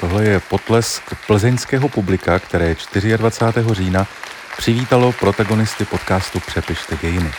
[0.00, 2.76] Tohle je potlesk plzeňského publika, které
[3.16, 3.74] 24.
[3.74, 4.06] října
[4.56, 7.32] přivítalo protagonisty podcastu Přepište dějiny.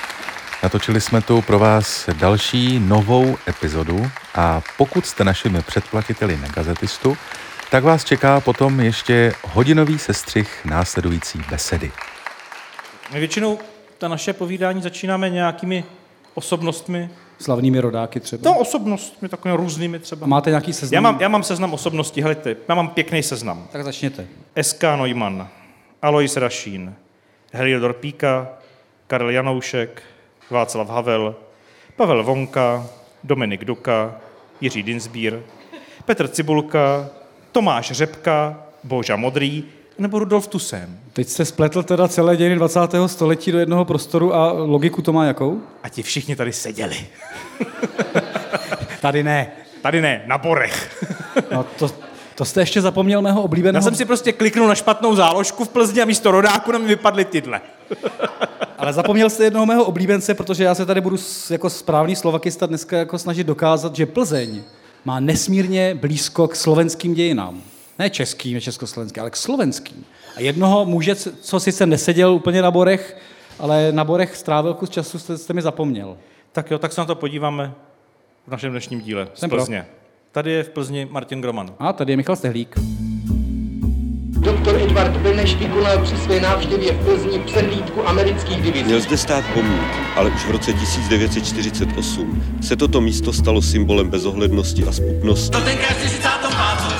[0.63, 7.17] Natočili jsme tu pro vás další novou epizodu a pokud jste našimi předplatiteli na gazetistu,
[7.71, 11.91] tak vás čeká potom ještě hodinový sestřih následující besedy.
[13.13, 13.59] My většinou
[13.97, 15.83] ta naše povídání začínáme nějakými
[16.33, 17.09] osobnostmi.
[17.39, 18.51] Slavnými rodáky třeba.
[18.51, 20.25] No, osobnostmi, takovými různými třeba.
[20.25, 20.95] A máte nějaký seznam?
[20.95, 23.67] Já mám, já mám seznam osobností, helejte, já mám pěkný seznam.
[23.71, 24.27] Tak začněte.
[24.55, 24.95] S.K.
[24.95, 25.47] Neumann,
[26.01, 26.95] Alois Rašín,
[27.53, 28.49] Heliodor Píka,
[29.07, 30.03] Karel Janoušek,
[30.49, 31.35] Václav Havel,
[31.95, 32.87] Pavel Vonka,
[33.23, 34.15] Dominik Duka,
[34.61, 35.39] Jiří Dinsbír,
[36.05, 37.09] Petr Cibulka,
[37.51, 39.63] Tomáš Řepka, Boža Modrý
[39.99, 40.99] nebo Rudolf Tusem.
[41.13, 42.79] Teď jste spletl teda celé dějiny 20.
[43.05, 45.61] století do jednoho prostoru a logiku to má jakou?
[45.83, 46.97] A ti všichni tady seděli.
[49.01, 49.51] Tady ne.
[49.81, 51.05] Tady ne, na borech.
[51.51, 51.91] No to,
[52.35, 53.77] to jste ještě zapomněl mého oblíbeného...
[53.77, 56.87] Já jsem si prostě kliknul na špatnou záložku v Plzni a místo rodáku na mi
[56.87, 57.61] vypadly tyhle.
[58.77, 61.17] Ale zapomněl jste jednoho mého oblíbence, protože já se tady budu
[61.49, 64.61] jako správný slovakista dneska jako snažit dokázat, že Plzeň
[65.05, 67.61] má nesmírně blízko k slovenským dějinám.
[67.99, 70.05] Ne českým, ne československým, ale k slovenským.
[70.35, 73.17] A jednoho muže, co sice neseděl úplně na borech,
[73.59, 76.17] ale na borech strávil kus času, jste, jste mi zapomněl.
[76.51, 77.73] Tak jo, tak se na to podíváme
[78.47, 79.59] v našem dnešním díle z Jsem pro.
[79.59, 79.85] Plzně.
[80.31, 81.73] Tady je v Plzni Martin Groman.
[81.79, 82.75] A tady je Michal Stehlík.
[84.39, 88.85] Doktor Edward Beneš vykonal při své návštěvě v Plzni přehlídku amerických divizí.
[88.85, 89.81] Měl zde stát pomník,
[90.15, 95.51] ale už v roce 1948 se toto místo stalo symbolem bezohlednosti a spupnosti.
[95.51, 96.96] To tenkrát 45.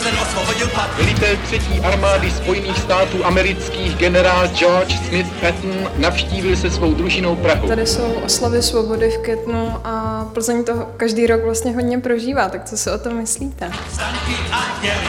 [0.00, 0.90] ten osvobodil pad.
[0.98, 7.68] Velitel třetí armády Spojených států amerických generál George Smith Patton navštívil se svou družinou Prahu.
[7.68, 12.64] Tady jsou oslavy svobody v květnu a Plzeň to každý rok vlastně hodně prožívá, tak
[12.64, 13.70] co si o tom myslíte?
[13.92, 15.08] Stanky a děli.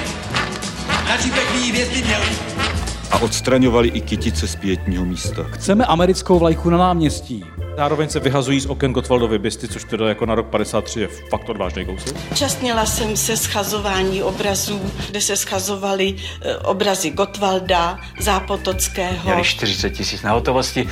[1.09, 1.17] Na
[2.05, 2.52] měli.
[3.13, 5.43] A odstraňovali i kytice z pětního místa.
[5.51, 7.45] Chceme americkou vlajku na náměstí.
[7.77, 11.49] Zároveň se vyhazují z oken Gottwaldovy bysty, což teda jako na rok 53 je fakt
[11.49, 12.15] odvážný kousek.
[12.31, 19.23] Účastnila jsem se schazování obrazů, kde se schazovaly eh, obrazy Gottwalda, Zápotockého.
[19.23, 20.87] Měli 40 tisíc na hotovosti,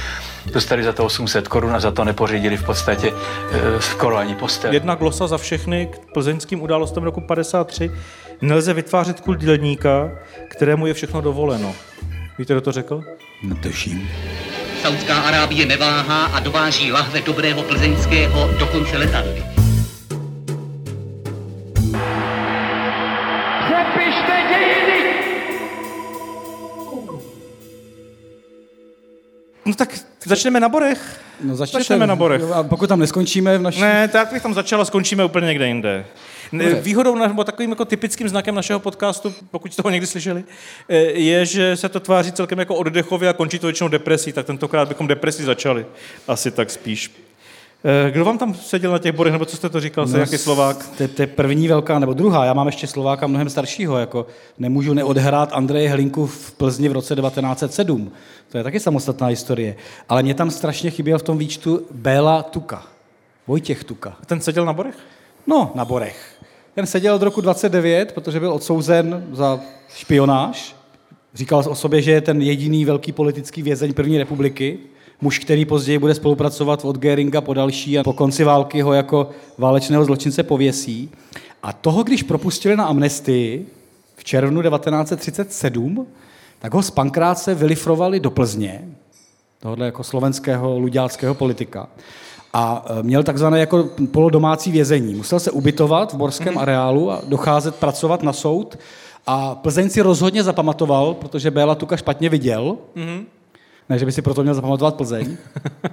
[0.54, 3.14] dostali za to 800 korun a za to nepořídili v podstatě
[3.52, 4.74] e, skoro ani postel.
[4.74, 7.92] Jedna glosa za všechny k plzeňským událostem roku 53.
[8.42, 10.12] Nelze vytvářet kult dělníka,
[10.50, 11.76] kterému je všechno dovoleno.
[12.42, 13.04] Víte, kdo to řekl?
[13.44, 14.10] Netuším.
[14.82, 19.44] Saudská Arábie neváhá a dováží lahve dobrého plzeňského dokonce letadly.
[23.66, 25.14] Přepište dějiny!
[29.66, 31.22] No tak začneme na borech.
[31.44, 31.80] No začněte.
[31.80, 32.42] Začneme na borech.
[32.54, 33.82] A pokud tam neskončíme v naší...
[33.82, 36.06] Ne, tak bych tam začal a skončíme úplně někde jinde.
[36.82, 40.44] Výhodou nebo takovým jako typickým znakem našeho podcastu, pokud jste ho někdy slyšeli,
[40.90, 44.46] eh, je, že se to tváří celkem jako oddechově a končí to většinou depresí, tak
[44.46, 45.86] tentokrát bychom depresí začali.
[46.28, 47.12] Asi tak spíš.
[48.08, 50.38] Eh, Kdo vám tam seděl na těch borech, nebo co jste to říkal, no, nějaký
[50.38, 50.90] Slovák?
[50.98, 52.46] To, to je první velká, nebo druhá.
[52.46, 53.98] Já mám ještě Slováka mnohem staršího.
[53.98, 54.28] Jako
[54.60, 58.12] nemůžu neodhrát Andreje Hlinku v Plzni v roce 1907.
[58.50, 59.76] To je taky samostatná historie.
[60.10, 62.84] Ale mě tam strašně chyběl v tom výčtu Béla Tuka.
[63.48, 64.18] Vojtěch Tuka.
[64.26, 64.96] Ten seděl na borech?
[65.48, 66.31] No, na Borech.
[66.76, 69.60] Ten seděl od roku 29, protože byl odsouzen za
[69.96, 70.76] špionáž.
[71.34, 74.80] Říkal o sobě, že je ten jediný velký politický vězeň první republiky.
[75.22, 79.30] Muž, který později bude spolupracovat od Geringa po další a po konci války ho jako
[79.58, 81.10] válečného zločince pověsí.
[81.64, 83.66] A toho, když propustili na amnestii
[84.16, 86.08] v červnu 1937,
[86.60, 88.90] tak ho z Pankráce vylifrovali do Plzně,
[89.60, 91.90] tohohle jako slovenského luďáckého politika.
[92.54, 95.16] A e, měl takzvané jako polodomácí vězení.
[95.16, 98.78] Musel se ubytovat v borském areálu a docházet pracovat na soud.
[99.28, 102.78] A Plzeň si rozhodně zapamatoval, protože Béla Tuka špatně viděl.
[103.90, 105.38] Ne, že by si proto měl zapamatovat Plzeň.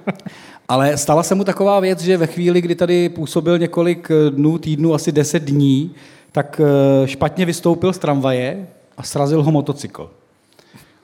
[0.69, 4.59] Ale stala se mu taková věc, že ve chvíli, kdy tady působil několik eh, dnů,
[4.59, 5.95] týdnů, asi 10 dní,
[6.33, 8.67] tak eh, špatně vystoupil z tramvaje
[8.97, 10.11] a srazil ho motocykl.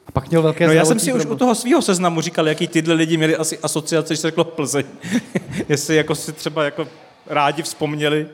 [0.06, 2.68] A pak měl velké No já jsem si už u toho svého seznamu říkal, jaký
[2.68, 4.84] tyhle lidi měli asi asociace, když se řeklo Plzeň.
[5.68, 6.88] jestli jako si třeba jako
[7.26, 8.26] rádi vzpomněli,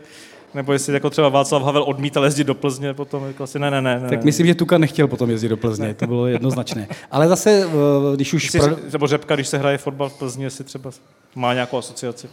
[0.55, 3.82] nebo jestli jako třeba Václav Havel odmítal jezdit do Plzně potom, jako asi ne, ne,
[3.82, 4.00] ne.
[4.00, 4.08] ne.
[4.08, 6.88] Tak myslím, že Tuka nechtěl potom jezdit do Plzně, to bylo jednoznačné.
[7.11, 8.44] Ale zase, eh, když už...
[8.55, 8.78] Jestli, Pro...
[8.93, 10.90] Nebo Řepka, když se hraje fotbal v Plzni, jestli třeba
[11.34, 12.28] má nějakou asociaci.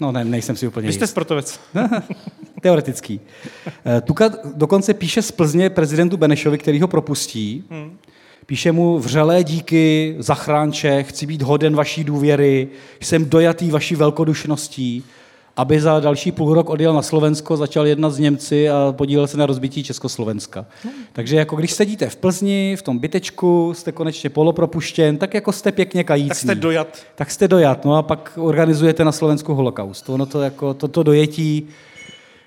[0.00, 1.10] No ne, nejsem si úplně Vy jste jist.
[1.10, 1.60] sportovec.
[2.60, 3.20] Teoretický.
[3.86, 7.64] Eh, Tuka dokonce píše z Plzně prezidentu Benešovi, který ho propustí.
[8.46, 12.68] Píše mu vřelé díky, zachránče, chci být hoden vaší důvěry,
[13.00, 15.04] jsem dojatý vaší velkodušností.
[15.56, 19.36] aby za další půl rok odjel na Slovensko, začal jednat s Němci a podílel se
[19.36, 20.66] na rozbití Československa.
[21.12, 25.72] Takže jako když sedíte v Plzni, v tom bytečku, jste konečně polopropuštěn, tak jako jste
[25.72, 26.28] pěkně kající.
[26.28, 26.88] Tak jste dojat.
[27.14, 30.08] Tak jste dojat, no a pak organizujete na Slovensku holokaust.
[30.08, 31.66] Ono to jako, toto dojetí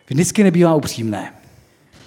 [0.07, 1.33] vždycky nebývá upřímné.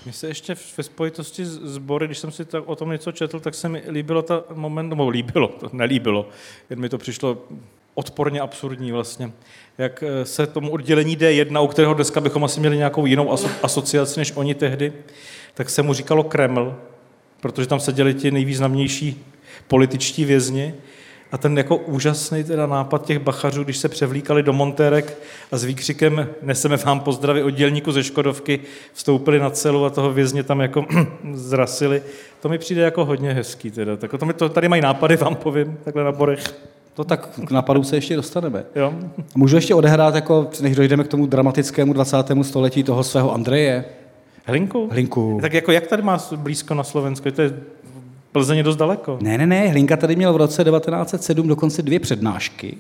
[0.05, 3.41] Mně se ještě ve spojitosti s sbory, když jsem si tak o tom něco četl,
[3.41, 6.29] tak se mi líbilo ta moment, nebo líbilo, to nelíbilo,
[6.71, 7.39] jen mi to přišlo
[7.95, 9.33] odporně absurdní vlastně,
[9.79, 13.51] jak eh, se tomu oddělení D1, u kterého dneska bychom asi měli nějakou jinou aso-
[13.63, 14.93] asociaci než oni tehdy,
[15.55, 16.77] tak se mu říkalo Kreml,
[17.41, 19.25] protože tam seděli ti nejvýznamnější
[19.69, 20.75] političtí vězni
[21.33, 25.19] a ten jako úžasný teda nápad těch bachařů, když se převlíkali do montérek
[25.53, 28.61] a s výkřikem neseme vám pozdravy od dělníku ze Škodovky,
[28.93, 30.87] vstoupili na celu a toho vězně tam jako
[31.33, 32.03] zrasili.
[32.41, 33.97] To mi přijde jako hodně hezký teda.
[33.97, 36.55] Tak to, mi to tady mají nápady, vám povím, takhle na borech.
[36.95, 38.65] To tak k napadu se ještě dostaneme.
[38.77, 38.95] Jo.
[39.35, 42.17] Můžu ještě odehrát, jako, než dojdeme k tomu dramatickému 20.
[42.43, 43.85] století toho svého Andreje?
[44.45, 44.89] Hlinku?
[44.93, 45.39] Hlinku.
[45.43, 47.31] Tak jako jak tady má blízko na Slovensku?
[47.31, 47.53] To je
[48.33, 49.19] Plzeň je dost daleko.
[49.21, 52.77] Ne, ne, ne, Hlinka tady měl v roce 1907 dokonce dvě přednášky.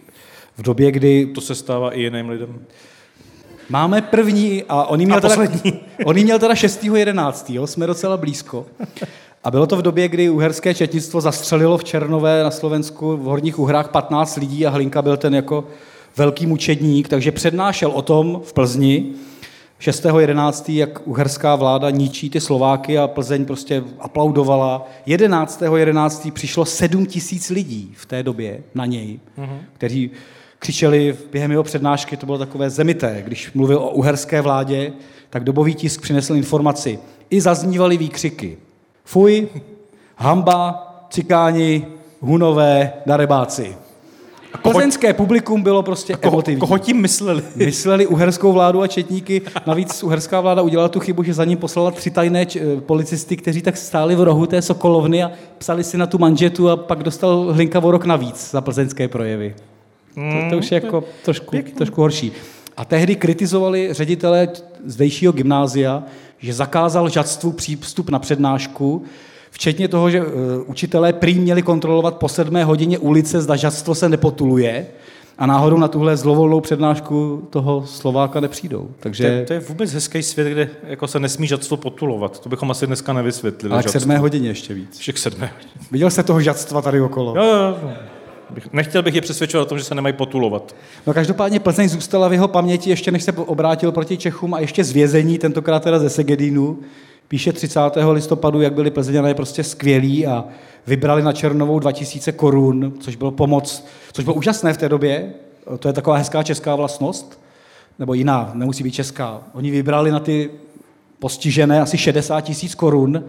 [0.58, 1.26] V době, kdy...
[1.26, 2.60] To se stává i jiným lidem.
[3.70, 5.80] Máme první a on měl, A teda, poslední.
[6.04, 7.54] on jí měl teda 6.11.
[7.54, 8.66] Jo, jsme docela blízko.
[9.44, 13.58] A bylo to v době, kdy uherské četnictvo zastřelilo v Černové na Slovensku v Horních
[13.58, 15.64] Uhrách 15 lidí a Hlinka byl ten jako
[16.16, 19.06] velký mučedník, takže přednášel o tom v Plzni
[19.82, 24.86] 6.11., jak uherská vláda ničí ty Slováky a Plzeň prostě aplaudovala.
[25.06, 26.32] 11.11.
[26.32, 29.58] přišlo 7 tisíc lidí v té době na něj, Mhm.
[29.72, 30.10] kteří
[30.58, 33.22] křičeli během jeho přednášky, to bylo takové zemité.
[33.26, 34.92] Když mluvil o uherské vládě,
[35.30, 36.98] tak dobový tisk přinesl informaci.
[37.30, 38.58] I zaznívaly výkřiky.
[39.04, 39.48] Fuj,
[40.16, 41.86] hamba, cikáni,
[42.20, 43.76] hunové, darebáci.
[44.54, 46.60] A plzeňské publikum bylo prostě Koho, emotivní.
[46.60, 47.42] koho tím mysleli?
[47.56, 49.42] Mysleli uherskou vládu a četníky.
[49.66, 53.36] Navíc uherská vláda udělala tu chybu, že za ním poslala tři tajné č- eh, policisty,
[53.36, 57.02] kteří tak stáli v rohu té Sokolovny a psali si na tu manžetu a pak
[57.02, 59.54] dostal Hlinka o rok navíc za plzeňské projevy.
[60.14, 62.32] To, to už je jako trošku, trošku horší.
[62.76, 64.48] A tehdy kritizovali ředitele
[64.84, 66.02] zdejšího gymnázia,
[66.38, 69.02] že zakázal žadstvu přístup na přednášku,
[69.52, 70.28] včetně toho, že uh,
[70.66, 74.86] učitelé prý měli kontrolovat po sedmé hodině ulice, zda žadstvo se nepotuluje
[75.38, 78.78] a náhodou na tuhle zlovolnou přednášku toho Slováka nepřijdou.
[78.78, 82.40] To, Takže je, to je vůbec hezký svět, kde jako se nesmí žadstvo potulovat.
[82.40, 83.72] To bychom asi dneska nevysvětlili.
[83.72, 84.98] ale k sedmé hodině ještě víc.
[84.98, 85.52] Však sedmé.
[85.90, 87.34] Viděl jste toho žadstva tady okolo?
[87.36, 87.90] Jo, jo, jo.
[88.72, 90.74] Nechtěl bych je přesvědčovat o tom, že se nemají potulovat.
[91.06, 94.84] No každopádně Plzeň zůstala v jeho paměti ještě než se obrátil proti Čechům a ještě
[94.84, 96.78] z vězení, tentokrát teda ze Segedínu.
[97.32, 97.80] Píše 30.
[98.12, 100.44] listopadu, jak byli Plzeňané prostě skvělí a
[100.86, 105.34] vybrali na Černovou 2000 korun, což bylo pomoc, což bylo úžasné v té době.
[105.78, 107.40] To je taková hezká česká vlastnost,
[107.98, 109.40] nebo jiná, nemusí být česká.
[109.52, 110.50] Oni vybrali na ty
[111.18, 113.24] postižené asi 60 tisíc korun,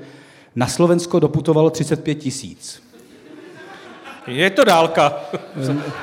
[0.56, 2.84] na Slovensko doputovalo 35 tisíc.
[4.28, 5.16] Je to dálka.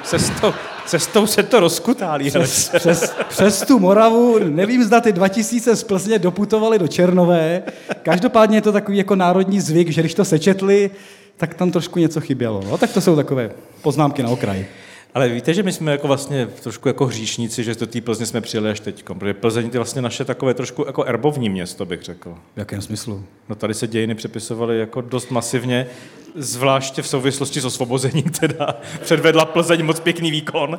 [0.04, 0.52] Cestou,
[0.90, 2.28] cestou se to rozkutálí.
[2.28, 7.62] přes, přes, přes tu Moravu, nevím, zda ty 2000 z Plzně doputovali do Černové.
[8.02, 10.90] Každopádně je to takový jako národní zvyk, že když to sečetli,
[11.36, 12.62] tak tam trošku něco chybělo.
[12.70, 13.50] No, tak to jsou takové
[13.82, 14.68] poznámky na okraji.
[15.14, 18.40] Ale víte, že my jsme jako vlastně trošku jako hříšníci, že do té Plzně jsme
[18.40, 22.34] přijeli až teď, protože Plzeň je vlastně naše takové trošku jako erbovní město, bych řekl.
[22.54, 23.24] V jakém smyslu?
[23.48, 25.86] No tady se dějiny přepisovaly jako dost masivně,
[26.34, 28.66] zvláště v souvislosti s osvobozením teda.
[29.00, 30.76] Předvedla Plzeň moc pěkný výkon.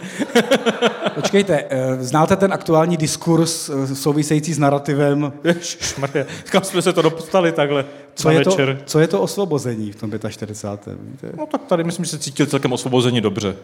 [1.16, 5.34] Počkejte, eh, znáte ten aktuální diskurs eh, související s narrativem?
[5.44, 7.86] Ježišmarja, kam jsme se to dostali takhle
[8.16, 8.82] Co je, to, večer?
[8.86, 10.98] co je to osvobození v tom 45.
[11.02, 11.32] Víte?
[11.38, 13.56] No tak tady myslím, že se cítil celkem osvobození dobře.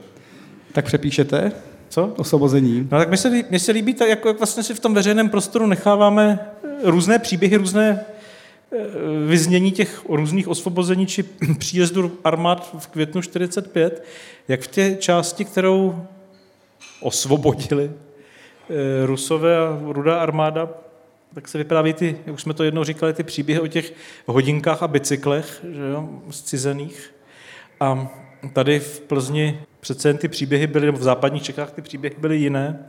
[0.77, 1.51] Tak přepíšete
[1.89, 2.13] Co?
[2.17, 2.87] osvobození.
[2.91, 5.29] No tak mně se, mně se líbí, tak jako jak vlastně si v tom veřejném
[5.29, 8.05] prostoru necháváme eh, různé příběhy, různé
[8.71, 8.77] eh,
[9.27, 11.23] vyznění těch různých osvobození či
[11.59, 14.03] příjezdu armád v květnu 45,
[14.47, 16.05] jak v té části, kterou
[17.01, 20.69] osvobodili eh, Rusové a Rudá armáda,
[21.33, 23.93] tak se vypráví ty, jak už jsme to jednou říkali, ty příběhy o těch
[24.25, 27.13] hodinkách a bicyklech, že jo, zcizených.
[27.79, 28.09] A
[28.53, 32.37] tady v Plzni přece jen ty příběhy byly, nebo v západních Čechách ty příběhy byly
[32.37, 32.85] jiné.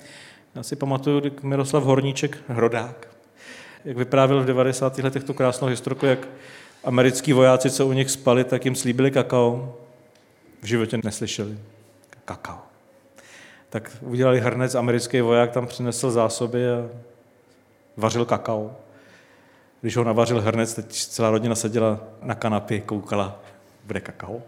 [0.54, 3.08] Já si pamatuju, jak Miroslav Horníček, Hrodák,
[3.84, 4.98] jak vyprávěl v 90.
[4.98, 6.28] letech tu krásnou historku, jak
[6.84, 9.76] americký vojáci, co u nich spali, tak jim slíbili kakao.
[10.62, 11.58] V životě neslyšeli.
[12.24, 12.58] Kakao.
[13.70, 16.88] Tak udělali hrnec, americký voják tam přinesl zásoby a
[17.96, 18.76] vařil kakao.
[19.80, 23.40] Když ho navařil hrnec, teď celá rodina seděla na kanapě, koukala,
[23.84, 24.42] bude kakao.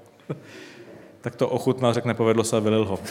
[1.20, 2.98] Tak to ochutnal, řekne, povedlo se a vylil ho.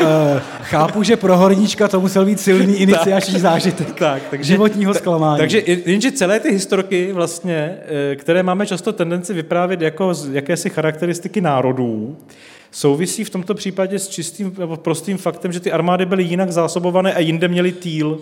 [0.00, 3.94] Eh, chápu, že pro horníčka to musel být silný iniciační zážitek.
[3.98, 5.38] Tak, takže, životního zklamání.
[5.38, 7.78] Takže jenže celé ty historky vlastně,
[8.12, 12.16] eh, které máme často tendenci vyprávět jako z jakési charakteristiky národů,
[12.70, 17.18] souvisí v tomto případě s čistým prostým faktem, že ty armády byly jinak zásobované a
[17.18, 18.18] jinde měly týl.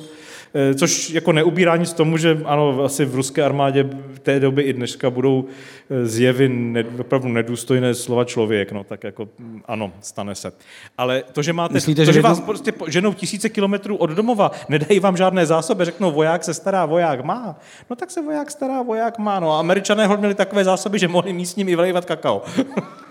[0.56, 3.82] Eh, což jako neubírá nic tomu, že ano, asi v ruské armádě
[4.14, 5.44] v té doby i dneška budou
[5.90, 10.52] eh, zjevy ne, opravdu nedůstojné slova člověk, no tak jako mm, ano, stane se.
[10.98, 14.10] Ale to, že máte, Myslíte, to, že že vás prostě po- ženou tisíce kilometrů od
[14.10, 17.58] domova, nedají vám žádné zásoby, řeknou voják se stará, voják má,
[17.90, 19.40] no tak se voják stará, voják má.
[19.40, 22.42] No a američané hod měli takové zásoby, že mohli místním i vylejvat kakao.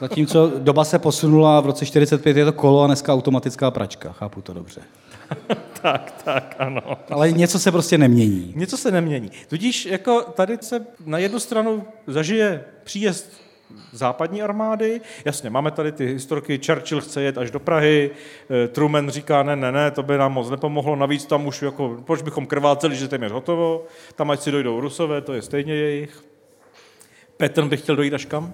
[0.01, 4.11] Zatímco doba se posunula, v roce 45 je to kolo a dneska automatická pračka.
[4.11, 4.81] Chápu to dobře.
[5.81, 6.81] tak, tak, ano.
[7.09, 8.53] Ale něco se prostě nemění.
[8.55, 9.31] Něco se nemění.
[9.47, 13.43] Tudíž jako tady se na jednu stranu zažije příjezd
[13.91, 15.01] západní armády.
[15.25, 18.11] Jasně, máme tady ty historky, Churchill chce jet až do Prahy,
[18.63, 22.01] eh, Truman říká, ne, ne, ne, to by nám moc nepomohlo, navíc tam už jako,
[22.05, 26.23] proč bychom krváceli, že téměř hotovo, tam ať si dojdou Rusové, to je stejně jejich.
[27.37, 28.53] Patton by chtěl dojít až kam?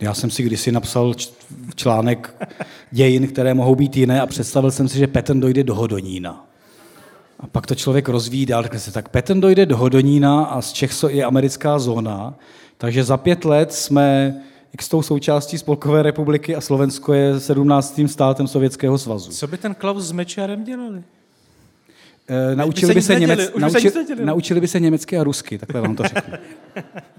[0.00, 1.14] Já jsem si kdysi napsal
[1.74, 2.34] článek
[2.90, 6.46] dějin, které mohou být jiné a představil jsem si, že Patton dojde do Hodonína.
[7.40, 10.72] A pak to člověk rozvíjí dál, řekne se, tak Patton dojde do Hodonína a z
[10.72, 12.34] Čech je americká zóna,
[12.78, 14.34] takže za pět let jsme
[14.72, 18.00] jak s tou součástí Spolkové republiky a Slovensko je 17.
[18.06, 19.32] státem Sovětského svazu.
[19.32, 21.02] Co by ten Klaus s Mečiarem dělali?
[22.28, 25.24] E, by naučili, se by se neděli, němec, se nauči, naučili by se německy a
[25.24, 26.34] rusky, takhle vám to řeknu.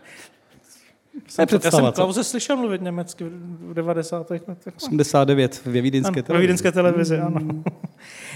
[1.36, 1.92] To je Já jsem?
[1.92, 3.24] Klauze slyšel mluvit německy
[3.60, 4.30] v 90.
[4.30, 4.74] letech.
[4.76, 6.42] 89 ve vídeňské ve televizi.
[6.48, 7.40] vídeňské televizi, ano.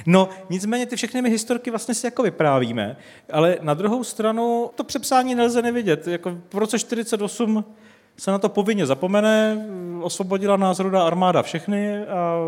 [0.06, 2.98] No, nicméně ty všechny my historky vlastně si jako vyprávíme,
[3.32, 6.08] ale na druhou stranu to přepsání nelze nevidět.
[6.08, 7.66] Jako v roce 48
[8.18, 9.66] se na to povinně zapomene,
[10.02, 12.40] osvobodila nás rudá armáda všechny a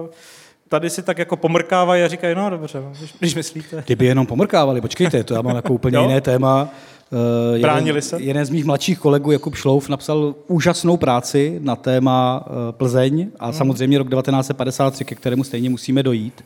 [0.69, 3.83] tady si tak jako pomrkávají a říkají, no dobře, no, když, když myslíte.
[3.85, 6.69] Kdyby jenom pomrkávali, počkejte, to já mám jako úplně jiné téma.
[7.11, 8.21] Eh, Bránili jeden, se?
[8.21, 13.51] Jeden z mých mladších kolegů, Jakub Šlouf, napsal úžasnou práci na téma eh, Plzeň a
[13.51, 16.43] samozřejmě rok 1953, ke kterému stejně musíme dojít.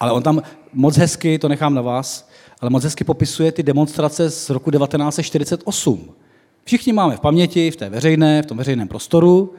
[0.00, 2.28] Ale on tam moc hezky, to nechám na vás,
[2.60, 6.10] ale moc hezky popisuje ty demonstrace z roku 1948.
[6.64, 9.54] Všichni máme v paměti, v té veřejné, v tom veřejném prostoru.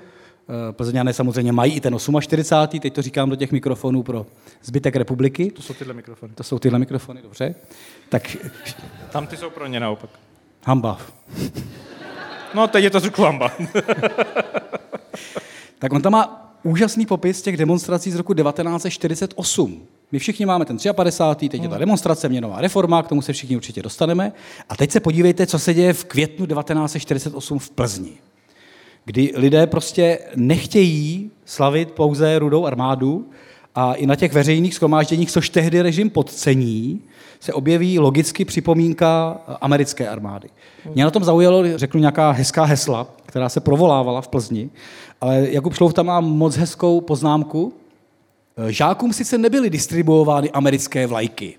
[0.49, 2.79] Eh, Plzeňané samozřejmě mají i ten 48.
[2.79, 4.25] Teď to říkám do těch mikrofonů pro
[4.63, 5.51] zbytek republiky.
[5.51, 6.33] To jsou tyhle mikrofony.
[6.35, 7.55] To jsou tyhle mikrofony, dobře.
[8.09, 8.37] Tak
[9.11, 10.09] Tam ty jsou pro ně naopak.
[10.63, 10.97] Hamba.
[12.53, 13.51] No, teď je to trošku hamba.
[15.79, 19.81] Tak on tam má úžasný popis těch demonstrací z roku 1948.
[20.11, 21.49] My všichni máme ten 53.
[21.49, 24.31] teď je ta demonstrace, měnová reforma, k tomu se všichni určitě dostaneme.
[24.69, 28.11] A teď se podívejte, co se děje v květnu 1948 v Plzni.
[29.05, 33.29] Kdy lidé prostě nechtějí slavit pouze rudou armádu
[33.75, 37.01] a i na těch veřejných schromážděních, což tehdy režim podcení,
[37.39, 40.49] se objeví logicky připomínka americké armády.
[40.93, 44.69] Mě na tom zaujalo, řeknu, nějaká hezká hesla, která se provolávala v Plzni,
[45.21, 47.73] ale Jakub tam má moc hezkou poznámku.
[48.67, 51.55] Žákům sice nebyly distribuovány americké vlajky,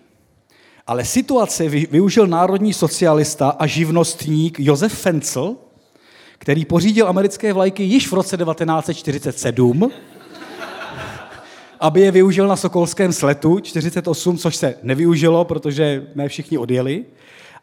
[0.87, 5.57] ale situace vy- využil národní socialista a živnostník Josef Fencel,
[6.39, 9.91] který pořídil americké vlajky již v roce 1947,
[11.83, 17.05] aby je využil na Sokolském sletu 48, což se nevyužilo, protože ne všichni odjeli.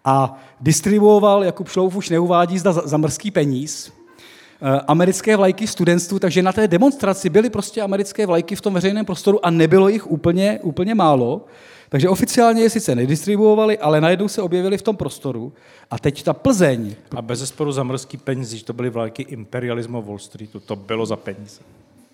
[0.06, 6.20] A distribuoval, Jakub Šlouf už neuvádí, zda za, za mrzký peníz, eh, americké vlajky studentstvu,
[6.20, 10.12] takže na té demonstraci byly prostě americké vlajky v tom veřejném prostoru a nebylo jich
[10.12, 11.46] úplně, úplně málo.
[11.90, 15.54] Takže oficiálně je sice nedistribuovali, ale najednou se objevili v tom prostoru.
[15.92, 20.18] A teď ta Plzeň, A bez zesporu za mrzký peníze, to byly vlajky imperialismu Wall
[20.18, 21.62] Streetu, to bylo za peníze.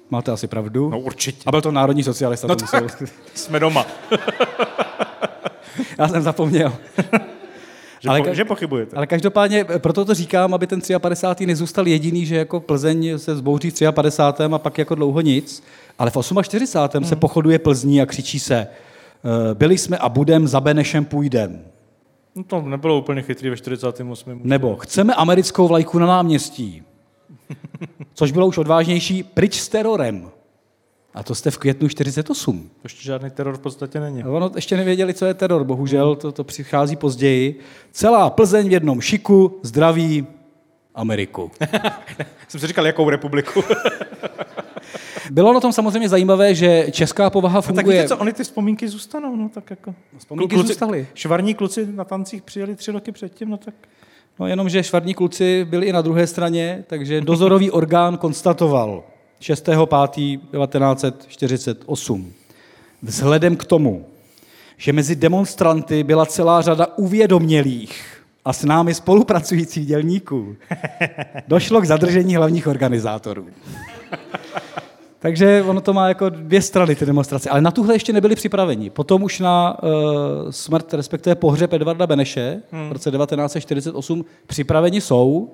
[0.10, 0.90] Máte asi pravdu.
[0.90, 1.44] No určitě.
[1.46, 2.48] A byl to národní socialista.
[2.48, 3.86] No to musel- tak, jsme doma.
[5.98, 6.74] Já jsem zapomněl.
[8.00, 8.96] Že, Ale po, že pochybujete.
[8.98, 11.46] Ale každopádně eh, proto to říkám, aby ten 53.
[11.46, 14.44] nezůstal jediný, že jako Plzeň se zbouří v 53.
[14.44, 15.64] a pak jako dlouho nic.
[16.00, 16.98] Ale v 48.
[16.98, 17.10] Hmm.
[17.10, 21.66] se pochoduje Plzní a křičí se eh, byli jsme a budem, za Benešem půjdem.
[22.36, 24.42] No to nebylo úplně chytrý ve 48.
[24.44, 26.84] Nebo chceme americkou vlajku na náměstí.
[28.14, 30.30] Což bylo už odvážnější, pryč s terorem.
[31.14, 32.60] A to jste v květnu 48.
[32.60, 34.24] To ještě žádný teror v podstatě není.
[34.24, 37.60] A Ono ještě nevěděli, co je teror, bohužel, to, to přichází později.
[37.92, 40.28] Celá Plzeň v jednom šiku, zdraví
[40.96, 41.52] Ameriku.
[42.48, 43.64] Jsem si říkal, jakou republiku.
[45.32, 47.98] Bylo na tom samozřejmě zajímavé, že česká povaha No, tak funguje...
[47.98, 49.96] víte co, oni ty vzpomínky zůstanou, no tak jako.
[50.18, 51.08] Vzpomínky zůstaly.
[51.14, 53.74] Švarní kluci na tancích přijeli tři roky předtím, no tak.
[54.40, 59.04] No jenom, že švarní kluci byli i na druhé straně, takže dozorový orgán konstatoval
[59.42, 62.26] 6.5.1948.
[63.02, 64.06] Vzhledem k tomu,
[64.78, 70.56] že mezi demonstranty byla celá řada uvědomělých a s námi spolupracujících dělníků,
[71.48, 73.48] došlo k zadržení hlavních organizátorů.
[75.26, 77.50] Takže ono to má jako dvě strany, ty demonstrace.
[77.50, 78.90] Ale na tuhle ještě nebyli připraveni.
[78.90, 79.90] Potom už na uh,
[80.50, 82.90] smrt, respektive pohřeb Edvarda Beneše hmm.
[82.90, 85.54] v roce 1948 připraveni jsou.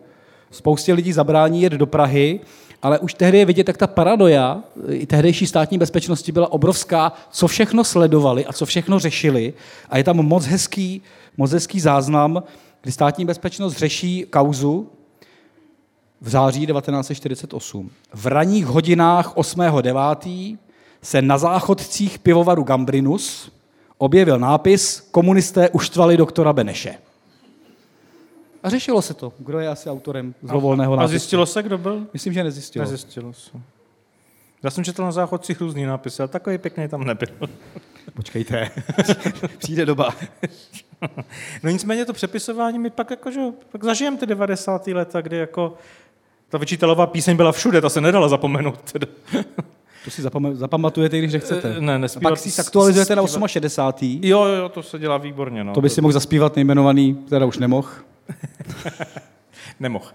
[0.52, 2.40] Spoustě lidí zabrání jet do Prahy,
[2.82, 4.60] ale už tehdy je vidět, jak ta paranoja
[4.90, 9.54] i tehdejší státní bezpečnosti byla obrovská, co všechno sledovali a co všechno řešili.
[9.90, 11.02] A je tam moc hezký,
[11.38, 12.44] moc hezký záznam,
[12.82, 14.90] kdy státní bezpečnost řeší kauzu
[16.22, 17.92] v září 1948.
[18.14, 20.58] V ranních hodinách 8.9.
[21.02, 23.52] se na záchodcích pivovaru Gambrinus
[23.98, 26.96] objevil nápis Komunisté uštvali doktora Beneše.
[28.64, 31.06] A řešilo se to, kdo je asi autorem zlovolného nápisu.
[31.06, 32.08] A zjistilo se, kdo byl?
[32.14, 32.86] Myslím, že nezjistilo.
[32.86, 33.52] Nezjistilo se.
[34.64, 37.28] Já jsem četl na záchodcích různý nápisy, ale takový pěkný tam nebyl.
[38.14, 38.72] Počkejte,
[39.58, 40.16] přijde doba.
[41.64, 44.88] no nicméně to přepisování mi pak jako, že, pak zažijem ty 90.
[44.88, 45.78] leta, kdy jako
[46.52, 48.92] ta vyčítalová píseň byla všude, ta se nedala zapomenout.
[48.92, 49.08] Teda.
[50.06, 51.76] To si zapam- zapamatujete, když nechcete.
[51.80, 54.20] Ne, nespívat, A pak si aktualizujete na 68.
[54.24, 55.64] Jo, jo, to se dělá výborně.
[55.64, 55.74] No.
[55.74, 57.88] To by si mohl zaspívat nejmenovaný, teda už nemohl.
[59.80, 60.06] Nemohl.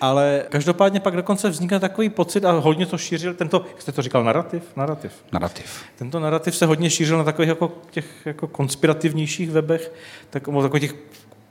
[0.00, 4.02] Ale každopádně pak dokonce vznikne takový pocit a hodně to šířil tento, jak jste to
[4.02, 4.62] říkal, narrativ?
[4.76, 5.12] Narrativ.
[5.32, 5.64] Narrativ.
[5.96, 9.92] Tento narrativ se hodně šířil na takových jako těch jako konspirativnějších webech,
[10.30, 10.94] tak, takových těch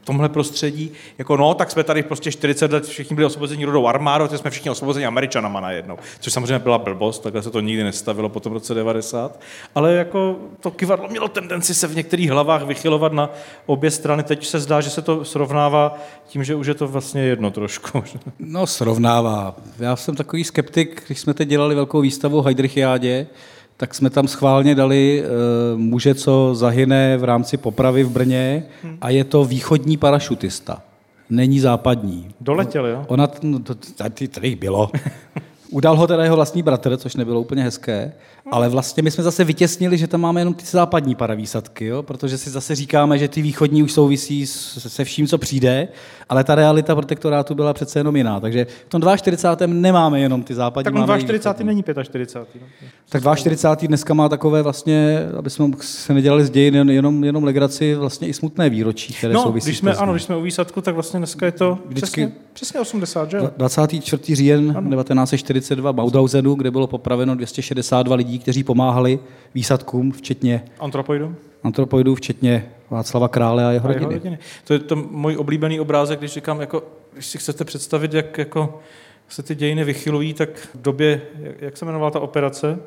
[0.06, 4.28] tomhle prostředí, jako no, tak jsme tady prostě 40 let všichni byli osvobozeni rodou armádou,
[4.28, 5.98] teď jsme všichni osvobozeni američanama najednou.
[6.20, 9.40] Což samozřejmě byla blbost, takhle se to nikdy nestavilo po tom roce 90.
[9.76, 13.30] Ale jako to kivadlo mělo tendenci se v některých hlavách vychylovat na
[13.66, 14.24] obě strany.
[14.24, 15.98] Teď se zdá, že se to srovnává
[16.28, 18.04] tím, že už je to vlastně jedno trošku.
[18.40, 19.56] No, srovnává.
[19.80, 23.28] Já jsem takový skeptik, když jsme teď dělali velkou výstavu Heidrichiádě,
[23.78, 28.98] tak jsme tam schválně dali uh, muže, co zahyne v rámci popravy v Brně hmm.
[29.02, 30.82] a je to východní parašutista.
[31.30, 32.28] Není západní.
[32.42, 33.06] Doletěl, jo?
[33.08, 33.60] Ona, no,
[33.96, 34.92] tady, tady bylo.
[35.70, 38.14] Udal ho teda jeho vlastní bratr, což nebylo úplně hezké,
[38.52, 42.04] ale vlastně my jsme zase vytěsnili, že tam máme jenom ty západní paravýsadky, jo?
[42.04, 45.88] protože si zase říkáme, že ty východní už souvisí se vším, co přijde,
[46.30, 48.40] ale ta realita protektorátu byla přece jenom jiná.
[48.40, 49.68] Takže v tom 42.
[49.68, 50.84] nemáme jenom ty západní.
[50.84, 51.66] Tak máme 42.
[51.66, 52.62] není 45.
[52.62, 52.88] No.
[53.10, 53.88] Tak 42.
[53.88, 58.34] dneska má takové vlastně, aby jsme se nedělali z dějin jenom, jenom legraci, vlastně i
[58.34, 59.70] smutné výročí, které no, souvisí.
[59.70, 62.80] Když jsme, ano, když jsme u výsadku, tak vlastně dneska je to Vždycky, přesně, přesně
[62.80, 63.40] 80, že?
[63.58, 64.36] 24.
[64.36, 69.20] říjen 1940 42 Mauthausenu, kde bylo popraveno 262 lidí, kteří pomáhali
[69.56, 74.04] výsadkům, včetně antropoidů, antropoidů včetně Václava Krále a jeho, a rodiny.
[74.04, 74.38] jeho rodiny.
[74.64, 78.80] To je to můj oblíbený obrázek, když říkám, jako, když si chcete představit, jak jako
[79.28, 82.80] se ty dějiny vychylují, tak v době, jak, jak se jmenovala ta operace?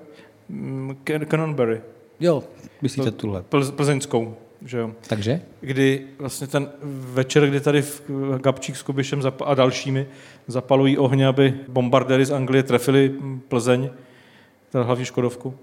[0.49, 0.97] Mm,
[1.31, 1.81] Canonbury.
[2.21, 2.45] Jo,
[2.83, 3.45] myslíte tuhle.
[3.77, 4.37] Plzeňskou.
[4.65, 4.93] Že jo.
[5.09, 5.41] Takže?
[5.61, 6.71] Kdy vlastně ten
[7.13, 8.03] večer, kdy tady v
[8.43, 10.07] Gabčík s Kubišem a dalšími
[10.47, 13.15] zapalují ohně, aby bombardéry z Anglie trefili
[13.49, 13.91] Plzeň,
[14.71, 15.55] teda hlavní Škodovku.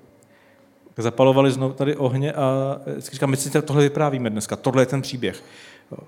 [0.97, 5.43] Zapalovali znovu tady ohně a říkám, my si tohle vyprávíme dneska, tohle je ten příběh.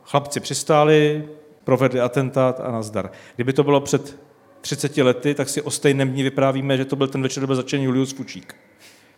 [0.03, 1.27] Chlapci přistáli,
[1.63, 3.11] provedli atentát a nazdar.
[3.35, 4.19] Kdyby to bylo před
[4.61, 7.55] 30 lety, tak si o stejném dní vyprávíme, že to byl ten večer, kdy byl
[7.55, 8.55] začen Julius Fučík.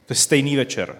[0.05, 0.95] To je stejný večer.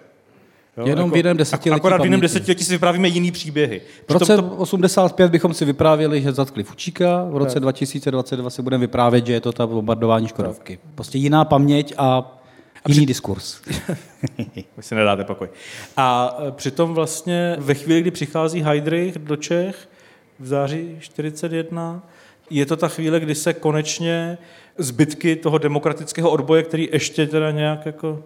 [0.77, 1.79] Jo, Jenom jako, v jiném desetiletí.
[1.79, 3.81] Akorát v jiném desetiletí si vyprávíme jiný příběhy.
[4.07, 4.43] V roce to...
[4.43, 7.61] 85 bychom si vyprávěli, že zatkli Fučíka, v roce tak.
[7.61, 10.79] 2022 si budeme vyprávět, že je to ta bombardování Škodovky.
[10.95, 12.35] Prostě jiná paměť a
[12.87, 13.05] Jiný při...
[13.05, 13.61] diskurs.
[14.77, 15.49] Vy si nedáte pokoj.
[15.97, 19.89] A e, přitom vlastně ve chvíli, kdy přichází Heidrich do Čech
[20.39, 22.03] v září 41,
[22.49, 24.37] je to ta chvíle, kdy se konečně
[24.77, 28.23] zbytky toho demokratického odboje, který ještě teda nějak jako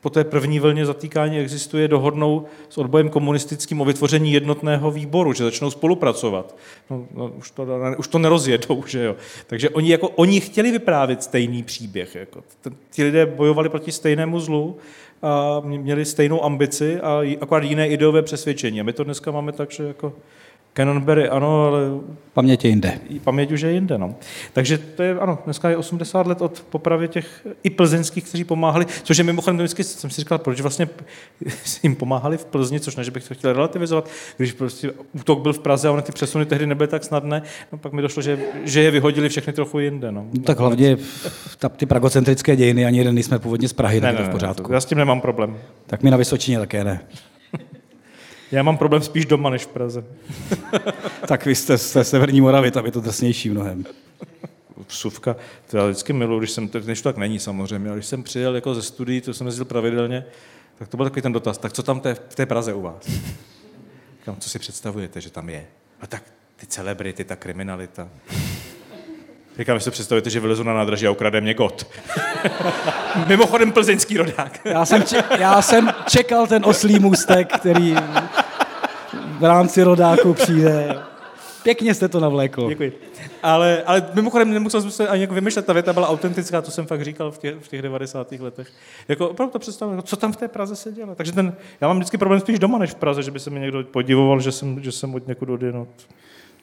[0.00, 5.44] po té první vlně zatýkání existuje, dohodnou s odbojem komunistickým o vytvoření jednotného výboru, že
[5.44, 6.56] začnou spolupracovat.
[6.90, 7.66] No, no, už, to,
[7.98, 9.16] už to nerozjedou, že jo.
[9.46, 12.14] Takže oni, jako, oni chtěli vyprávět stejný příběh.
[12.14, 12.42] Jako.
[12.90, 14.76] Ti lidé bojovali proti stejnému zlu
[15.22, 18.80] a měli stejnou ambici a akorát jiné ideové přesvědčení.
[18.80, 20.12] A my to dneska máme tak, že jako
[20.74, 21.80] Cannonberry, ano, ale...
[22.32, 23.00] Paměť je jinde.
[23.24, 24.14] Paměť už je jinde, no.
[24.52, 28.86] Takže to je, ano, dneska je 80 let od popravy těch i plzeňských, kteří pomáhali,
[29.02, 30.88] což je mimochodem vždycky jsem si říkal, proč vlastně
[31.82, 35.52] jim pomáhali v Plzni, což ne, že bych to chtěl relativizovat, když prostě útok byl
[35.52, 38.38] v Praze a ony ty přesuny tehdy nebyly tak snadné, no pak mi došlo, že,
[38.64, 40.26] že je vyhodili všechny trochu jinde, no.
[40.32, 40.96] no tak hlavně
[41.58, 44.70] ta, ty pragocentrické dějiny, ani jeden nejsme původně z Prahy, ne, ne, to v pořádku.
[44.70, 45.56] Ne, já s tím nemám problém.
[45.86, 47.00] Tak mi na Vysočině také ne.
[48.52, 50.04] Já mám problém spíš doma než v Praze.
[51.28, 53.84] tak vy jste z té severní Moravy, tam je to drsnější mnohem.
[54.88, 55.36] Vsuvka,
[55.70, 58.54] to já vždycky miluji, když jsem, než to tak není samozřejmě, ale když jsem přijel
[58.54, 60.24] jako ze studií, to jsem jezdil pravidelně,
[60.78, 61.58] Tak to byl takový ten dotaz.
[61.58, 63.06] Tak co tam té, v té Praze u vás?
[64.18, 65.66] Říkám, co si představujete, že tam je?
[66.00, 66.22] A tak
[66.56, 68.08] ty celebrity, ta kriminalita.
[69.58, 71.86] Říkám, že si představujete, že vylezu na nádraží a ukrade mě got.
[73.26, 74.60] Mimochodem plzeňský rodák.
[74.64, 77.96] Já jsem, če- já jsem čekal ten oslý můstek, který
[79.38, 80.98] v rámci rodáku přijde.
[81.62, 82.68] Pěkně jste to navlékl.
[82.68, 82.92] Děkuji.
[83.42, 86.86] Ale, ale mimochodem nemusel jsem se ani jako vymýšlet, ta věta byla autentická, to jsem
[86.86, 88.32] fakt říkal v těch, v těch 90.
[88.32, 88.68] letech.
[89.08, 91.14] Jako opravdu to představuji, jako, co tam v té Praze se dělo.
[91.14, 93.60] Takže ten, já mám vždycky problém spíš doma, než v Praze, že by se mi
[93.60, 95.88] někdo podivoval, že jsem, že jsem od někud odjenut.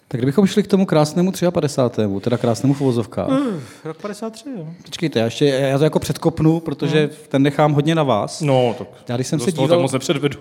[0.07, 2.01] Tak kdybychom šli k tomu krásnému 53.
[2.21, 3.29] teda krásnému v uvozovkách.
[3.29, 4.67] Uh, rok 53, jo.
[4.85, 8.41] Počkejte, já, ještě, já to jako předkopnu, protože ten nechám hodně na vás.
[8.41, 10.39] No, tak Já když jsem se díval, moc nepředvedu.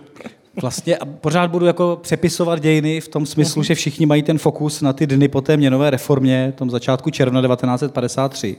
[0.60, 4.80] Vlastně a pořád budu jako přepisovat dějiny v tom smyslu, že všichni mají ten fokus
[4.80, 8.56] na ty dny po té měnové reformě, tom začátku června 1953.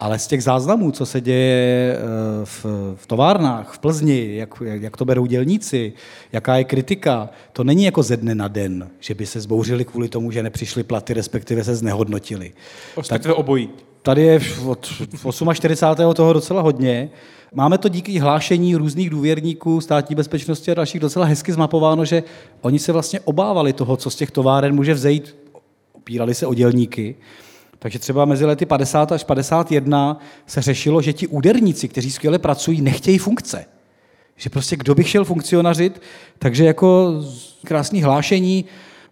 [0.00, 2.00] Ale z těch záznamů, co se děje eh,
[2.44, 2.64] v,
[2.96, 5.92] v továrnách, v Plzni, jak, jak, to berou dělníci,
[6.32, 10.08] jaká je kritika, to není jako ze dne na den, že by se zbouřili kvůli
[10.08, 12.52] tomu, že nepřišly platy, respektive se znehodnotili.
[12.96, 13.68] Respektive obojí.
[14.02, 14.86] Tady je od
[15.54, 16.14] 48.
[16.14, 17.10] toho docela hodně.
[17.54, 22.22] Máme to díky hlášení různých důvěrníků státní bezpečnosti a dalších docela hezky zmapováno, že
[22.60, 25.36] oni se vlastně obávali toho, co z těch továren může vzejít.
[25.92, 27.16] Opírali se o dělníky.
[27.78, 32.80] Takže třeba mezi lety 50 až 51 se řešilo, že ti úderníci, kteří skvěle pracují,
[32.80, 33.64] nechtějí funkce.
[34.36, 36.02] Že prostě kdo by chtěl funkcionařit,
[36.38, 37.14] takže jako
[37.64, 38.64] krásný hlášení,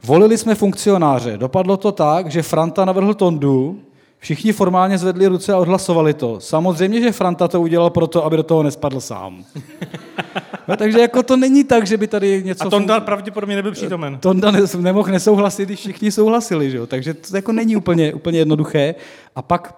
[0.02, 1.38] volili jsme funkcionáře.
[1.38, 3.80] Dopadlo to tak, že Franta navrhl Tondu,
[4.24, 6.40] všichni formálně zvedli ruce a odhlasovali to.
[6.40, 9.44] Samozřejmě, že Franta to udělal proto, aby do toho nespadl sám.
[10.68, 12.66] No, takže jako to není tak, že by tady něco...
[12.66, 14.18] A Tonda pravděpodobně nebyl přítomen.
[14.18, 16.86] Tonda ne, nemohl nesouhlasit, když všichni souhlasili, že jo?
[16.86, 18.94] takže to jako není úplně, úplně jednoduché.
[19.36, 19.74] A pak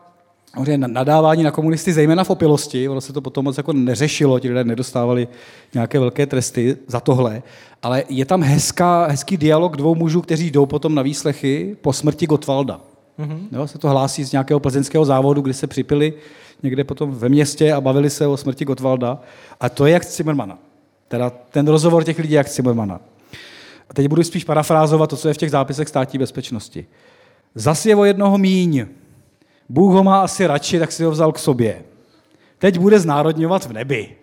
[0.55, 4.49] samozřejmě nadávání na komunisty, zejména v opilosti, ono se to potom moc jako neřešilo, ti
[4.49, 5.29] lidé nedostávali
[5.75, 7.43] nějaké velké tresty za tohle,
[7.83, 12.27] ale je tam hezká, hezký dialog dvou mužů, kteří jdou potom na výslechy po smrti
[12.27, 12.81] Gottwalda.
[13.19, 13.49] Mm-hmm.
[13.53, 16.15] Jo, se to hlásí z nějakého plzeňského závodu, kdy se připili
[16.63, 19.19] někde potom ve městě a bavili se o smrti Gottwalda.
[19.61, 20.59] A to je jak Zimmermana.
[21.09, 23.01] Teda ten rozhovor těch lidí jak Zimmermana.
[23.91, 26.87] A teď budu spíš parafrázovat to, co je v těch zápisech státní bezpečnosti.
[27.55, 28.87] Zas je o jednoho míň.
[29.69, 31.83] Bůh ho má asi radši, tak si ho vzal k sobě.
[32.59, 34.17] Teď bude znárodňovat v nebi.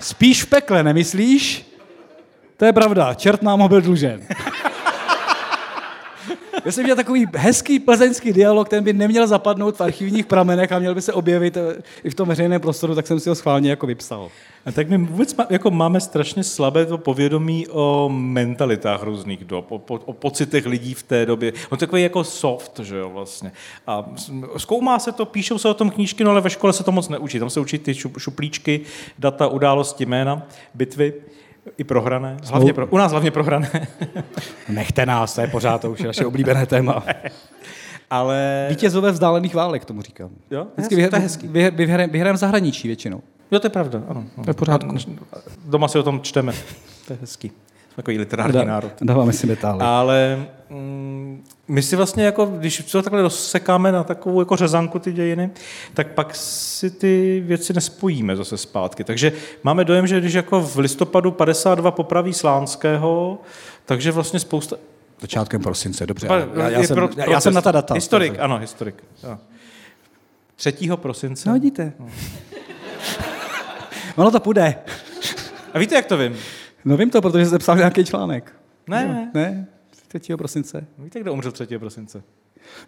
[0.00, 1.72] Spíš v pekle, nemyslíš?
[2.56, 4.20] To je pravda, čert nám ho byl dlužen.
[6.70, 10.94] Jsem měl takový hezký plzeňský dialog, ten by neměl zapadnout v archivních pramenech a měl
[10.94, 13.86] by se objevit eh, i v tom veřejném prostoru, tak jsem si ho schválně jako
[13.86, 14.30] vypsal.
[14.66, 19.72] A tak my vůbec má, jako máme strašně slabé to povědomí o mentalitách různých dob,
[19.72, 21.52] o, po, o pocitech lidí v té době.
[21.70, 23.52] On takový jako soft, že jo, vlastně.
[23.86, 24.10] A
[24.56, 27.08] zkoumá se to, píšou se o tom knížky, no ale ve škole se to moc
[27.08, 27.38] neučí.
[27.38, 28.80] Tam se učí ty šuplíčky,
[29.18, 31.12] data, události, jména, bitvy.
[31.78, 32.36] I prohrané.
[32.44, 33.70] Hlavně pro, u nás hlavně prohrané.
[34.68, 37.04] Nechte nás, to je pořád, to už je naše oblíbené téma.
[38.10, 38.66] Ale...
[38.68, 40.30] Vítězové vzdálených válek, tomu říkám.
[40.50, 40.66] Jo?
[40.76, 41.48] Vždycky vyhr, to je hezký.
[41.48, 43.20] Vyhr, vyhr, vyhrajeme zahraničí většinou.
[43.50, 44.24] Jo, to je pravda, ano.
[44.36, 44.44] ano.
[44.44, 44.96] To je pořádku.
[45.64, 46.52] Doma si o tom čteme.
[47.06, 47.48] To je hezký.
[47.48, 48.92] Jsme takový literární da, národ.
[49.02, 49.80] Dáváme si metály.
[49.82, 55.12] Ale mm, my si vlastně, jako, když to takhle rozsekáme na takovou jako řezanku ty
[55.12, 55.50] dějiny,
[55.94, 59.04] tak pak si ty věci nespojíme zase zpátky.
[59.04, 63.38] Takže máme dojem, že když jako v listopadu 52 popraví Slánského,
[63.84, 64.76] takže vlastně spousta...
[65.20, 66.26] Začátkem prosince, dobře.
[66.26, 67.94] Pa, já, já, jsem, pro, já, já jsem na ta data.
[67.94, 69.04] Historik, ano, historik.
[69.22, 69.38] Jo.
[70.56, 70.72] 3.
[70.96, 71.48] prosince.
[71.48, 71.92] No, vidíte.
[71.98, 72.08] No.
[74.16, 74.74] ono to půjde.
[75.74, 76.36] A víte, jak to vím?
[76.84, 78.52] No vím to, protože jste psal nějaký článek.
[78.86, 79.30] Ne.
[79.34, 79.66] Jo, ne,
[80.08, 80.36] 3.
[80.36, 80.86] prosince.
[80.98, 81.78] Víte, kdo umřel 3.
[81.78, 82.22] prosince?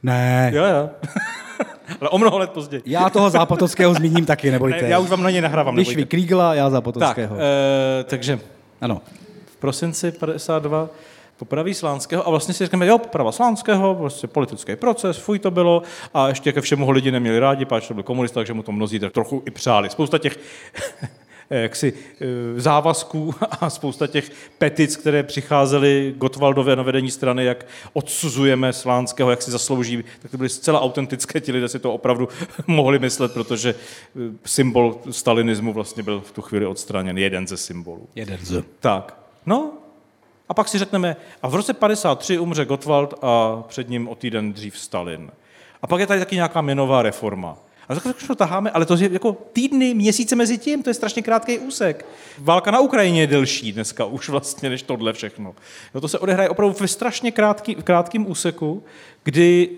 [0.03, 0.51] Ne.
[0.55, 0.91] Jo, jo.
[2.01, 2.83] Ale o mnoho let později.
[2.87, 4.83] Já toho Zápotockého zmíním taky, nebojte.
[4.83, 5.75] Ne, já už vám na ně nahrávám.
[5.75, 7.37] Když vy Krígla, já Zápotockého.
[7.37, 7.45] Tak,
[8.01, 8.41] e, takže
[8.81, 9.03] ano.
[9.47, 10.89] v prosinci 52
[11.37, 15.83] popraví Slánského a vlastně si říkáme, jo, poprava Slánského, prostě politický proces, fuj to bylo
[16.15, 18.73] a ještě ke všemu ho lidi neměli rádi, páč to byl komunista, takže mu to
[18.73, 19.91] mnozí tak trochu i přáli.
[19.91, 20.39] Spousta těch
[21.51, 21.93] jaksi
[22.57, 29.43] závazků a spousta těch petic, které přicházely Gotwaldové na vedení strany, jak odsuzujeme Slánského, jak
[29.43, 32.29] si zaslouží, tak to byly zcela autentické, ti lidé si to opravdu
[32.67, 33.75] mohli myslet, protože
[34.45, 38.09] symbol stalinismu vlastně byl v tu chvíli odstraněn, jeden ze symbolů.
[38.15, 38.65] Jeden z.
[38.81, 39.73] Tak, no,
[40.49, 44.53] a pak si řekneme, a v roce 53 umře Gottwald a před ním o týden
[44.53, 45.31] dřív Stalin.
[45.83, 47.59] A pak je tady taky nějaká měnová reforma.
[47.89, 51.23] A tak to taháme, ale to je jako týdny, měsíce mezi tím, to je strašně
[51.23, 52.07] krátký úsek.
[52.39, 55.55] Válka na Ukrajině je delší dneska už vlastně, než tohle všechno.
[55.95, 58.83] No to se odehraje opravdu ve strašně krátký, krátkém úseku,
[59.25, 59.69] kdy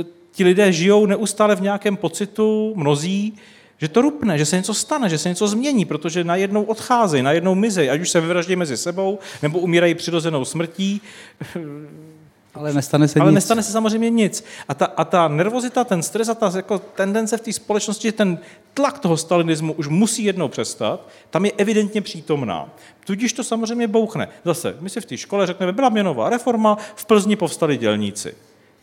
[0.00, 3.36] e, ti lidé žijou neustále v nějakém pocitu, mnozí,
[3.78, 7.54] že to rupne, že se něco stane, že se něco změní, protože najednou odcházejí, najednou
[7.54, 11.00] mizejí, ať už se vyvraždí mezi sebou, nebo umírají přirozenou smrtí.
[12.58, 13.34] Ale nestane se Ale nic.
[13.34, 14.44] nestane se samozřejmě nic.
[14.68, 18.12] A ta, a ta nervozita, ten stres a ta jako tendence v té společnosti, že
[18.12, 18.38] ten
[18.74, 22.68] tlak toho stalinismu už musí jednou přestat, tam je evidentně přítomná.
[23.04, 24.28] Tudíž to samozřejmě bouchne.
[24.44, 28.34] Zase, my si v té škole řekneme, byla měnová reforma, v Plzni povstali dělníci.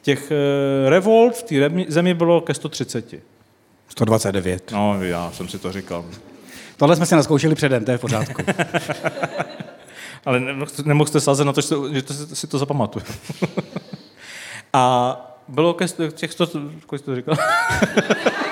[0.02, 1.56] Těch e, revolt v té
[1.88, 3.14] zemi bylo ke 130.
[3.90, 4.72] 129.
[4.72, 6.06] No, já jsem si to říkal.
[6.78, 8.42] Tohle jsme si naskoušeli předem, to je v pořádku.
[10.26, 10.40] Ale
[10.84, 13.06] nemohl- jste sázet na to, že si to zapamatuju.
[14.74, 16.48] A bylo ke těch 100,
[16.86, 17.36] kolik jsi to říkal?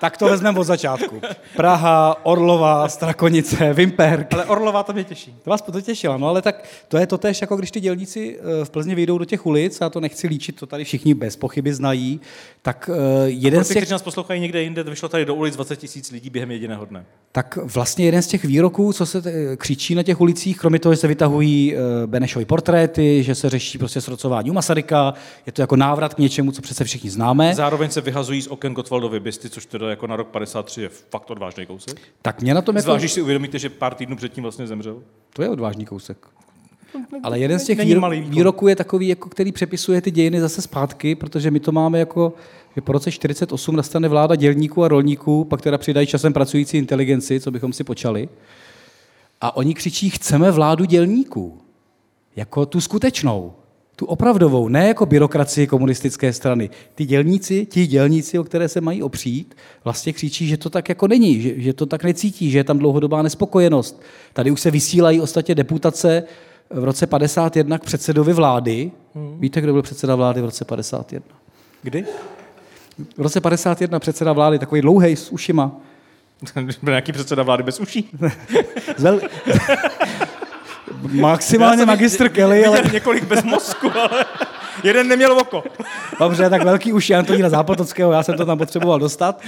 [0.00, 1.20] tak to vezmeme od začátku.
[1.56, 4.34] Praha, Orlova, Strakonice, Vimperk.
[4.34, 5.34] Ale Orlová to mě těší.
[5.44, 8.38] To vás to těšilo, no ale tak to je to tež, jako když ty dělníci
[8.38, 11.36] eh, v Plzni vyjdou do těch ulic, já to nechci líčit, to tady všichni bez
[11.36, 12.20] pochyby znají,
[12.62, 15.54] tak eh, jeden z těch, kteří nás poslouchají někde jinde, to vyšlo tady do ulic
[15.54, 17.04] 20 tisíc lidí během jediného dne.
[17.32, 19.22] tak vlastně jeden z těch výroků, co se
[19.56, 23.78] křičí na těch ulicích, kromě toho, že se vytahují eh, Benešovy portréty, že se řeší
[23.78, 25.14] prostě srocování u Masaryka,
[25.46, 28.74] je to jako návrat k něčemu, co přece všichni známe, Zároveň se vyhazují z oken
[28.74, 32.00] Gottwaldovy bysty, což teda jako na rok 53 je fakt odvážný kousek.
[32.22, 32.84] tak mě na tom jako...
[32.84, 35.02] Zvlášť, když si uvědomíte, že pár týdnů předtím vlastně zemřel.
[35.32, 36.26] To je odvážný kousek.
[37.22, 37.78] Ale jeden z těch
[38.28, 42.32] výroků je takový, jako který přepisuje ty dějiny zase zpátky, protože my to máme jako,
[42.74, 47.40] že po roce 48 nastane vláda dělníků a rolníků, pak teda přidají časem pracující inteligenci,
[47.40, 48.28] co bychom si počali.
[49.40, 51.58] A oni křičí, chceme vládu dělníků.
[52.36, 53.52] Jako tu skutečnou,
[53.98, 56.70] tu opravdovou, ne jako byrokracii komunistické strany.
[56.94, 61.08] Ty dělníci, ti dělníci, o které se mají opřít, vlastně křičí, že to tak jako
[61.08, 64.02] není, že, že to tak necítí, že je tam dlouhodobá nespokojenost.
[64.32, 66.22] Tady už se vysílají ostatně deputace
[66.70, 68.90] v roce 51 k předsedovi vlády.
[69.38, 71.36] Víte, kdo byl předseda vlády v roce 51?
[71.82, 72.04] Kdy?
[73.16, 75.76] V roce 51 předseda vlády, takový dlouhý s ušima.
[76.54, 78.10] Byl nějaký předseda vlády bez uší.
[81.02, 84.24] Maximálně magistr Kelly, ale několik bez mozku, ale
[84.84, 85.64] jeden neměl oko.
[86.20, 89.42] Dobře, tak velký uši Antonína Zápotockého, já jsem to tam potřeboval dostat.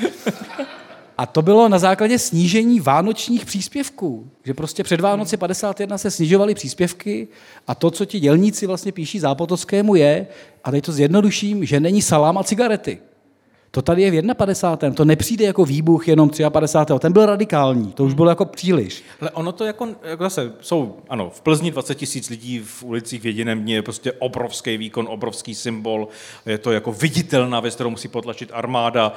[1.19, 4.31] A to bylo na základě snížení vánočních příspěvků.
[4.45, 7.29] Že prostě před Vánoci 51 se snižovaly příspěvky
[7.67, 10.27] a to, co ti dělníci vlastně píší Zápotockému je,
[10.65, 12.99] a teď to zjednoduším, že není salám a cigarety.
[13.71, 14.95] To tady je v 51.
[14.95, 16.95] To nepřijde jako výbuch jenom 53.
[16.99, 19.05] Ten byl radikální, to už bylo jako příliš.
[19.21, 23.23] Ale ono to jako, jako zase jsou, ano, v Plzni 20 tisíc lidí v ulicích
[23.23, 26.09] v jediném dni je prostě obrovský výkon, obrovský symbol,
[26.47, 29.13] je to jako viditelná věc, kterou musí potlačit armáda,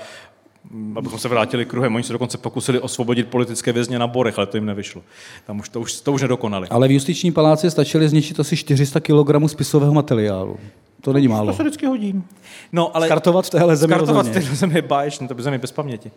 [0.72, 1.96] Mm, abychom se vrátili kruhem.
[1.96, 5.02] Oni se dokonce pokusili osvobodit politické vězně na Borech, ale to jim nevyšlo.
[5.46, 6.68] Tam už to už, to už nedokonali.
[6.70, 10.58] Ale v justičním paláci stačili zničit asi 400 kg spisového materiálu.
[11.04, 11.48] To není málo.
[11.48, 12.24] To se vždycky hodí.
[12.72, 15.58] No, ale Skartovat v téhle zemi Skartovat v téhle zemi je báječný, to by zemi
[15.58, 16.12] bez paměti.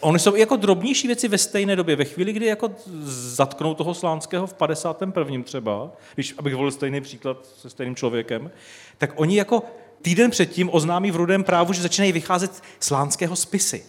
[0.00, 1.96] Ony jsou jako drobnější věci ve stejné době.
[1.96, 2.70] Ve chvíli, kdy jako
[3.04, 5.42] zatknou toho Slánského v 51.
[5.42, 8.50] třeba, když abych volil stejný příklad se stejným člověkem,
[8.98, 9.62] tak oni jako
[10.02, 13.84] týden předtím oznámí v rudém právu, že začínají vycházet Slánského spisy.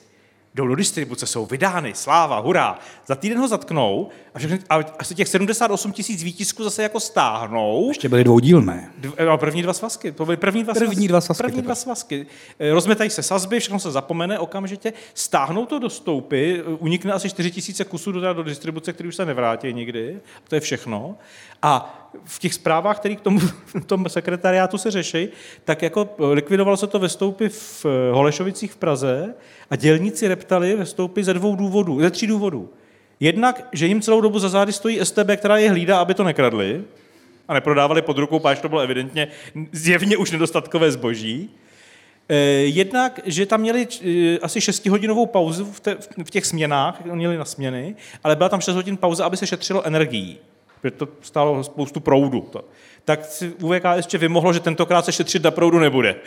[0.58, 2.80] Jdou do distribuce, jsou vydány, sláva, hurá.
[3.08, 7.86] Za týden ho zatknou a, všechny, a asi těch 78 tisíc výtisků zase jako stáhnou.
[7.88, 8.92] Ještě byly dvoudílné.
[9.02, 11.08] Dv- no, první dva svazky, to byly první dva První svazky.
[11.08, 12.28] dva svazky, První dva svazky.
[12.60, 17.30] Eh, Rozmetají se sazby, všechno se zapomene okamžitě, stáhnou to do stoupy, eh, unikne asi
[17.30, 21.16] 4 tisíce kusů do, do distribuce, který už se nevrátí nikdy, to je všechno.
[21.62, 25.28] A v těch zprávách, které k tomu v tom sekretariátu se řeší,
[25.66, 29.34] tak jako likvidovalo se to ve stoupy v Holešovicích v Praze
[29.70, 32.70] a dělníci reptali ve stoupy ze dvou důvodů, ze tří důvodů.
[33.20, 36.84] Jednak, že jim celou dobu za zády stojí STB, která je hlídá, aby to nekradli,
[37.48, 39.28] a neprodávali pod rukou, páč to bylo evidentně
[39.72, 41.50] zjevně už nedostatkové zboží.
[42.30, 45.74] Eh, Jednak, že tam měli eh, asi 6-hodinovou pauzu
[46.24, 49.86] v, těch směnách, měli na směny, ale byla tam 6 hodin pauza, aby se šetřilo
[49.86, 50.38] energií,
[50.82, 52.52] protože to stálo spoustu proudu.
[53.06, 56.16] Tak si UVK ještě vymohlo, že tentokrát se šetřit na proudu nebude.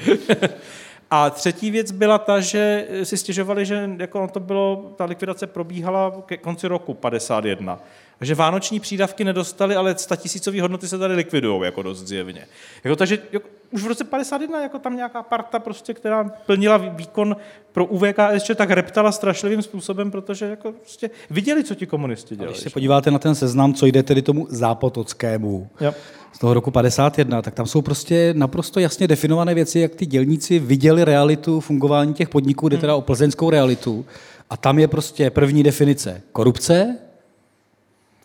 [1.11, 6.23] A třetí věc byla ta, že si stěžovali, že jako to bylo, ta likvidace probíhala
[6.27, 7.81] ke konci roku 51.
[8.21, 12.47] A že vánoční přídavky nedostali, ale statisícové hodnoty se tady likvidují jako dost zjevně.
[12.85, 16.91] Jako, takže jako, už v roce 51 jako tam nějaká parta, prostě, která plnila vý-
[16.97, 17.37] výkon
[17.73, 22.53] pro UVKSČ, tak reptala strašlivým způsobem, protože jako prostě viděli, co ti komunisti dělali.
[22.53, 25.95] Když se podíváte na ten seznam, co jde tedy tomu zápotockému Jo.
[26.33, 30.59] z toho roku 51, tak tam jsou prostě naprosto jasně definované věci, jak ty dělníci
[30.59, 34.07] viděli realitu fungování těch podniků, jde teda o plzeňskou realitu.
[34.51, 36.97] A tam je prostě první definice korupce,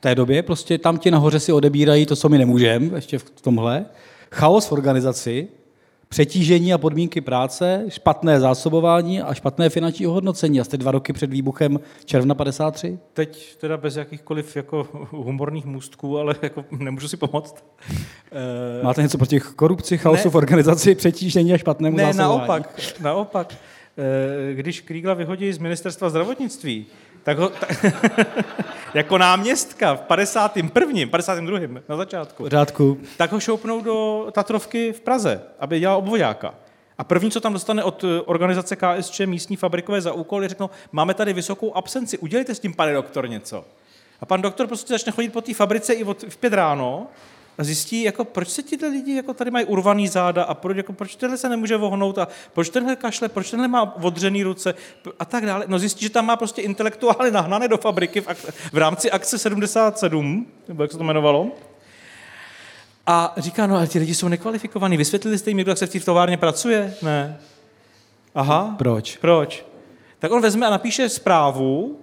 [0.06, 3.86] té době, prostě tam ti nahoře si odebírají to, co my nemůžeme, ještě v tomhle.
[4.32, 5.48] Chaos v organizaci,
[6.10, 10.60] přetížení a podmínky práce, špatné zásobování a špatné finanční ohodnocení.
[10.60, 13.00] A jste dva roky před výbuchem června 53?
[13.14, 17.66] Teď teda bez jakýchkoliv jako humorných můstků, ale jako nemůžu si pomoct.
[17.90, 22.40] Eh, Máte něco proti korupci, chaosu ne, v organizaci, přetížení a špatnému ne, zásobování?
[22.40, 23.54] naopak, naopak.
[23.98, 26.86] Eh, když Krígla vyhodí z ministerstva zdravotnictví,
[27.26, 27.86] tak ho, tak,
[28.94, 31.10] jako náměstka v 51.
[31.12, 31.60] 52.
[31.90, 32.44] na začátku.
[32.44, 33.00] Pořádku.
[33.18, 36.56] Tak ho šoupnou do Tatrovky v Praze, aby dělal obvojáka.
[36.98, 40.70] A první, co tam dostane od eh, organizace KSČ místní fabrikové za úkol, je řeknou,
[40.92, 43.66] máme tady vysokou absenci, udělejte s tím, pane doktor, něco.
[44.22, 47.08] A pan doktor prostě začne chodit po té fabrice i od, v pět ráno
[47.58, 50.94] a zjistí, jako, proč se ti lidi jako tady mají urvaný záda a proč, jako,
[50.94, 54.76] proč tenhle se nemůže vohnout a proč tenhle kašle, proč tenhle má odřený ruce
[55.20, 55.66] a tak dále.
[55.68, 59.38] No zjistí, že tam má prostě intelektuály nahnané do fabriky v, ak- v rámci akce
[59.38, 61.52] 77, nebo jak se to jmenovalo.
[63.08, 64.98] A říká, no ale ti lidi jsou nekvalifikovaní.
[64.98, 66.96] Vysvětlili jste jim někdo, jak se v té továrně pracuje?
[67.02, 67.40] Ne.
[68.36, 68.76] Aha.
[68.78, 69.18] Proč?
[69.18, 69.66] Proč?
[70.20, 72.00] Tak on vezme a napíše zprávu,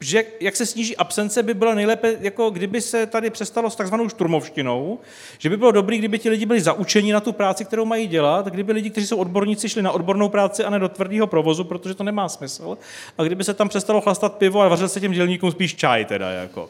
[0.00, 4.08] že jak se sníží absence, by bylo nejlépe, jako kdyby se tady přestalo s takzvanou
[4.08, 4.98] šturmovštinou,
[5.38, 8.46] že by bylo dobré, kdyby ti lidi byli zaučeni na tu práci, kterou mají dělat,
[8.46, 11.94] kdyby lidi, kteří jsou odborníci, šli na odbornou práci a ne do tvrdého provozu, protože
[11.94, 12.78] to nemá smysl,
[13.18, 16.30] a kdyby se tam přestalo chlastat pivo a vařil se těm dělníkům spíš čaj teda,
[16.30, 16.68] jako.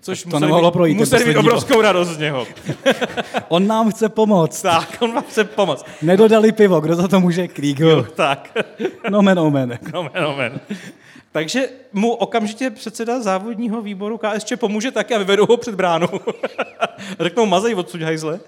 [0.00, 0.98] Což to nemohlo mít, projít.
[0.98, 2.46] Museli mít obrovskou radost z něho.
[3.48, 4.62] on nám chce pomoct.
[4.62, 5.86] Tak, on vám chce pomoct.
[6.02, 7.48] Nedodali pivo, kdo za to může?
[7.48, 8.06] Kriegel.
[8.14, 8.58] tak.
[9.10, 9.78] Nomen omen.
[9.92, 10.60] Nomen omen.
[11.34, 16.06] Takže mu okamžitě předseda závodního výboru KSČ pomůže taky a vyvedou ho před bránu.
[17.20, 18.40] Řeknou, mazej odsud hajzle.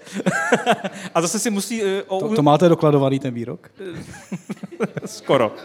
[1.15, 1.83] a zase si musí...
[1.83, 3.71] Uh, to, to máte dokladovaný ten výrok?
[5.05, 5.55] Skoro.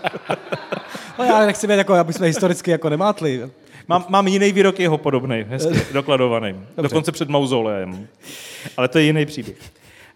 [1.18, 3.50] no já nechci být jako, aby jsme historicky jako nemátli.
[3.88, 6.52] Mám, mám jiný výrok jeho podobný, hezky, dokladovaný.
[6.52, 6.82] Dobře.
[6.82, 8.08] Dokonce před mauzoleem.
[8.76, 9.58] Ale to je jiný příběh.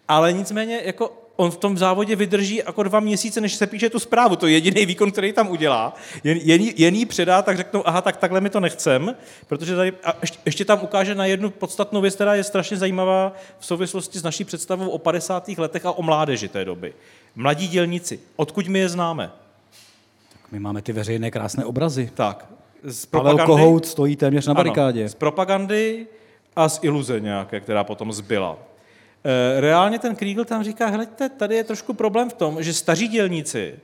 [0.09, 3.99] Ale nicméně, jako on v tom závodě vydrží jako dva měsíce, než se píše tu
[3.99, 4.37] zprávu.
[4.37, 5.95] To je jediný výkon, který tam udělá.
[6.25, 9.93] Jen, jen, jen jí předá, tak řeknou, aha, tak takhle mi to nechcem, protože tady,
[10.05, 14.19] a ještě, ještě tam ukáže na jednu podstatnou věc, která je strašně zajímavá v souvislosti
[14.19, 15.49] s naší představou o 50.
[15.49, 16.95] letech a o mládeži té doby.
[17.35, 19.31] Mladí dělníci, odkud my je známe?
[20.33, 22.11] Tak my máme ty veřejné krásné obrazy.
[22.15, 22.47] Tak.
[22.85, 25.01] Z propagandy, Pavel Kohout stojí téměř na barikádě.
[25.01, 26.07] Ano, z propagandy
[26.57, 28.59] a z iluze nějaké, která potom zbyla.
[29.25, 33.09] Eh, reálně ten Kriegel tam říká, hleďte, tady je trošku problém v tom, že staří
[33.09, 33.75] dělníci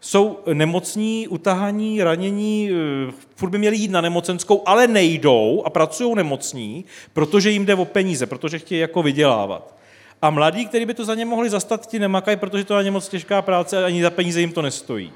[0.00, 6.14] jsou nemocní, utahaní, ranění, eh, furt by měli jít na nemocenskou, ale nejdou a pracují
[6.14, 9.74] nemocní, protože jim jde o peníze, protože chtějí jako vydělávat.
[10.22, 13.08] A mladí, kteří by to za ně mohli zastat, ti nemakají, protože to je moc
[13.08, 15.12] těžká práce a ani za peníze jim to nestojí,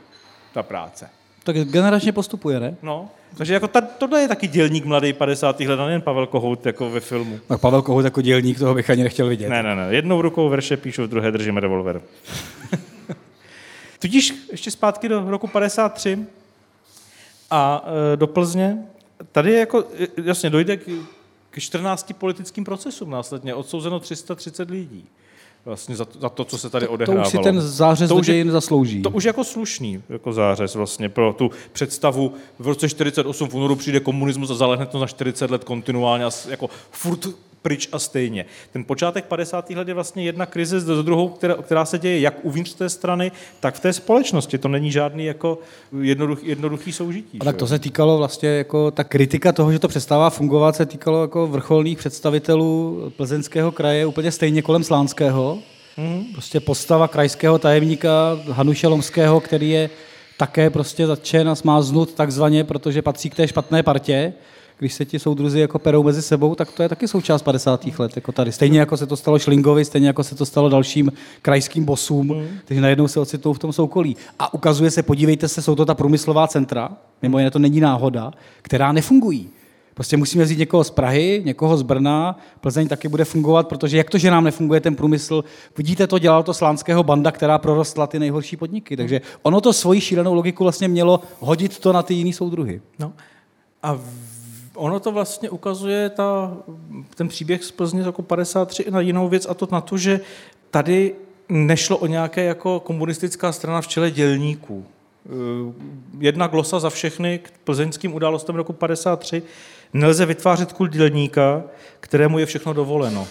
[0.55, 1.11] ta práce.
[1.45, 2.77] Tak generačně postupuje, ne?
[2.83, 5.61] No, takže jako ta, tohle je taky dělník mladý 50.
[5.61, 7.41] let, a nejen Pavel Kohout jako ve filmu.
[7.47, 9.49] Tak Pavel Kohout jako dělník, toho bych ani nechtěl vidět.
[9.49, 9.87] Ne, ne, ne.
[9.91, 12.03] Jednou rukou verše píšu, v druhé držíme revolver.
[13.99, 16.19] Tudíž ještě zpátky do roku 53
[17.51, 18.79] a e, do Plzně.
[19.33, 19.85] Tady jako,
[20.25, 20.89] jasně, dojde k,
[21.51, 23.55] k 14 politickým procesům následně.
[23.55, 25.09] Odsouzeno 330 lidí
[25.65, 27.31] vlastně za to, za to, co se tady odehrávalo.
[27.31, 29.03] To už si ten zářez to už dějin zaslouží.
[29.03, 32.35] To už jako slušný jako zářez vlastně pro tu představu.
[32.59, 36.31] V roce 48 v únoru přijde komunismus a zalehne to na 40 let kontinuálně a
[36.49, 37.27] jako furt
[37.63, 38.45] pryč a stejně.
[38.73, 39.71] Ten počátek 50.
[39.71, 43.33] let je vlastně jedna krize za druhou, která, která se děje jak uvnitř té strany,
[43.61, 44.59] tak v té společnosti.
[44.59, 45.59] To není žádný jako
[46.01, 47.39] jednoduch, jednoduchý soužití.
[47.41, 50.87] A tak to se týkalo vlastně jako ta kritika toho, že to přestává fungovat, se
[50.87, 55.59] týkalo jako vrcholných představitelů plzeňského kraje úplně stejně kolem Slánského.
[55.97, 56.25] Mm.
[56.33, 59.91] Prostě postava krajského tajemníka Hanuše Lomského, který je
[60.37, 64.33] také prostě zatčen a zmáznut takzvaně, protože patří k té špatné partě
[64.83, 67.87] když se ti soudruzi jako perou mezi sebou, tak to je taky součást 50.
[67.99, 68.17] let.
[68.17, 68.53] Jako tady.
[68.53, 72.47] Stejně jako se to stalo Šlingovi, stejně jako se to stalo dalším krajským bosům, mm.
[72.65, 74.17] kteří najednou se ocitou v tom soukolí.
[74.39, 76.91] A ukazuje se, podívejte se, jsou to ta průmyslová centra,
[77.23, 79.51] mimo jiné to není náhoda, která nefungují.
[79.95, 84.11] Prostě musíme vzít někoho z Prahy, někoho z Brna, Plzeň taky bude fungovat, protože jak
[84.11, 85.45] to, že nám nefunguje ten průmysl,
[85.79, 88.97] vidíte to, dělal to slánského banda, která prorostla ty nejhorší podniky.
[88.97, 92.81] Takže ono to svoji šílenou logiku vlastně mělo hodit to na ty jiný soudruhy.
[92.99, 93.13] No.
[93.83, 93.99] A
[94.75, 96.57] ono to vlastně ukazuje ta,
[97.15, 100.21] ten příběh z Plzně jako 53 na jinou věc a to na to, že
[100.71, 101.15] tady
[101.49, 104.87] nešlo o nějaké jako komunistická strana v čele dělníků.
[105.27, 105.31] Eh,
[106.19, 109.43] jedna glosa za všechny k plzeňským událostem roku 53.
[109.93, 111.63] Nelze vytvářet kult dělníka,
[112.01, 113.29] kterému je všechno dovoleno.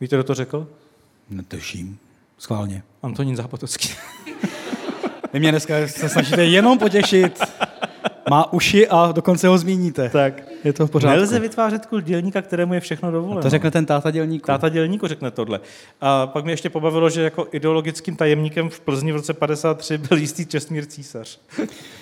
[0.00, 0.66] Víte, kdo to řekl?
[1.30, 1.98] Netuším.
[2.38, 2.82] Schválně.
[3.02, 3.88] Antonín Zápotocký.
[5.32, 7.40] Vy mě dneska se snažíte jenom potěšit
[8.30, 10.08] má uši a dokonce ho zmíníte.
[10.08, 10.42] Tak.
[10.64, 11.16] Je to v pořádku.
[11.16, 13.42] Nelze vytvářet kult dělníka, kterému je všechno dovoleno.
[13.42, 14.46] To řekne ten táta dělníku.
[14.46, 15.60] Táta dělníku řekne tohle.
[16.00, 20.18] A pak mě ještě pobavilo, že jako ideologickým tajemníkem v Plzni v roce 53 byl
[20.18, 21.38] jistý Čestmír císař.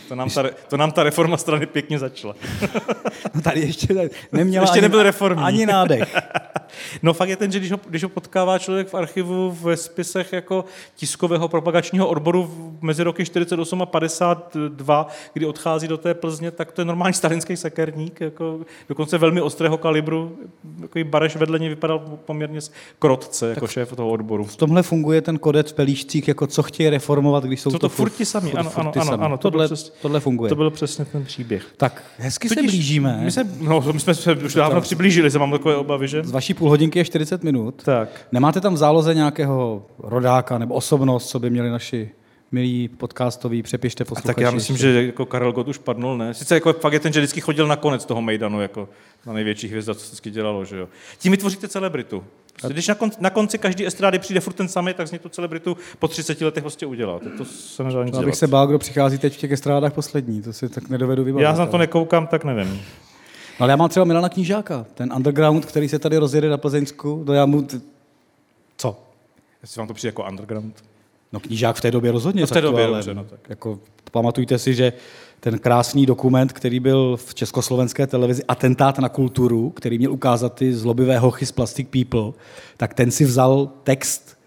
[0.09, 2.35] To nám ta, to nám ta reforma strany pěkně začala.
[3.35, 5.45] No tady ještě ne- neměla ještě ani, nebyl reformní.
[5.45, 6.17] ani nádech.
[7.03, 10.33] No fakt je ten, že když ho, když ho potkává člověk v archivu ve spisech
[10.33, 10.65] jako
[10.97, 16.81] tiskového propagačního odboru mezi roky 48 a 52, kdy odchází do té Plzně, tak to
[16.81, 18.48] je normální stalinský sekerník, jako
[18.89, 20.37] dokonce velmi ostrého kalibru.
[20.81, 22.61] Takový Bareš vedle něj vypadal poměrně
[22.99, 24.45] krotce jako šéf toho odboru.
[24.45, 27.89] V tomhle funguje ten kodec v pelíšcích, jako co chtějí reformovat, když jsou Jsou to
[27.89, 29.25] furt ti sami, ano, ano, ty ano, sami.
[29.25, 30.49] ano, to tohle, přes- tohle funguje.
[30.49, 31.67] To byl přesně ten příběh.
[31.77, 33.21] Tak, hezky se Tudíž blížíme.
[33.25, 36.25] My, se, no, my jsme se už dávno přiblížili, se mám takové obavy, že?
[36.25, 37.83] Z vaší půlhodinky je 40 minut.
[37.85, 38.09] Tak.
[38.33, 42.11] Nemáte tam v záloze nějakého rodáka nebo osobnost, co by měli naši
[42.53, 44.27] milí podcastoví, přepište A posluchači.
[44.27, 44.93] tak já myslím, ještě.
[44.93, 46.35] že jako Karel Gott už padnul, ne?
[46.35, 48.89] Sice jako fakt je ten, že vždycky chodil na konec toho Mejdanu, jako
[49.27, 50.89] na největší hvězda, co se vždycky dělalo, že jo.
[51.19, 52.25] Tím vytvoříte celebritu.
[52.53, 55.19] Prostě, když na konci, na konci každý estrády přijde furt ten samý, tak z něj
[55.19, 57.31] tu celebritu po 30 letech prostě uděláte.
[57.31, 60.53] To se nedá nic abych se bál, kdo přichází teď v těch estrádách poslední, to
[60.53, 61.43] si tak nedovedu vybavit.
[61.45, 62.69] Já na to nekoukám, tak nevím.
[63.61, 67.23] No, ale já mám třeba Milana Knížáka, ten underground, který se tady rozjede na Plzeňsku,
[67.27, 67.63] to já mu...
[67.63, 67.81] t-
[68.77, 69.01] Co?
[69.63, 70.85] Jestli vám to přijde jako underground.
[71.33, 72.41] No knížák v té době rozhodně.
[72.41, 73.41] No, v té době, ale dobře, no tak.
[73.49, 74.93] Jako, pamatujte si, že
[75.41, 80.75] ten krásný dokument, který byl v československé televizi, Atentát na kulturu, který měl ukázat ty
[80.75, 82.33] zlobivé hochy z Plastic People,
[82.77, 84.39] tak ten si vzal text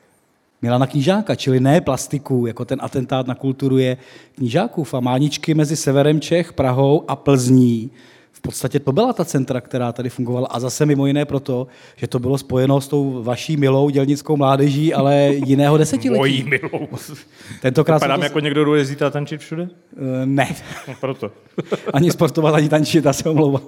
[0.62, 3.98] Milana Knížáka, čili ne plastiku, jako ten atentát na kulturu je
[4.36, 7.92] knížákův a máničky mezi severem Čech, Prahou a Plzní.
[8.42, 12.08] V podstatě to byla ta centra, která tady fungovala a zase mimo jiné proto, že
[12.08, 16.18] to bylo spojeno s tou vaší milou dělnickou mládeží, ale jiného desetiletí.
[16.20, 16.88] Mojí milou.
[17.62, 19.70] Tentokrát Vypadám to- jako někdo, kdo jezdí a tančit všude?
[19.98, 20.56] Eh, Ne,
[20.88, 21.32] No, proto.
[21.94, 23.62] ani sportovat, ani tančit, já se omlouvám.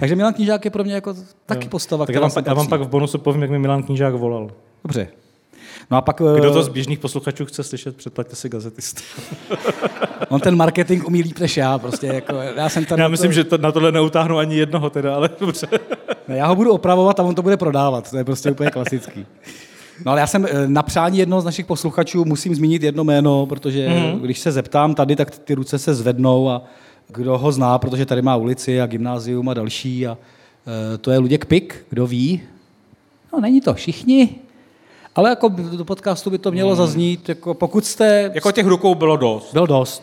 [0.00, 1.14] Takže Milan Knížák je pro mě jako
[1.46, 3.58] taky postava, Tak já která vám, sem já vám pak v bonusu povím, jak mi
[3.58, 4.50] Milan Knížák volal.
[4.84, 5.08] Dobře.
[5.90, 6.16] No a pak...
[6.16, 9.00] Kdo eh, to z běžných posluchačů chce slyšet, předplaťte si gazetist.
[10.28, 12.98] On ten marketing umí líp než já, prostě jako, já jsem tam...
[12.98, 15.66] Já myslím, že to, na tohle neutáhnu ani jednoho teda, ale dobře.
[16.28, 19.26] Ne, já ho budu opravovat a on to bude prodávat, to je prostě úplně klasický.
[20.06, 23.46] No ale já jsem eh, na přání jednoho z našich posluchačů musím zmínit jedno jméno,
[23.46, 23.96] protože Mhm.
[23.98, 24.20] mm-hmm.
[24.20, 26.62] když se zeptám tady, tak ty ruce se zvednou a
[27.08, 30.18] kdo ho zná, protože tady má ulici a gymnázium a další a
[30.94, 32.40] eh, to je Luděk Pik, kdo ví?
[33.32, 34.34] No není to všichni,
[35.14, 38.22] ale jako do podcastu by to mělo zaznít, jako pokud jste...
[38.24, 38.34] Hmm.
[38.34, 39.52] Jako těch rukou bylo dost.
[39.52, 40.02] Byl dost.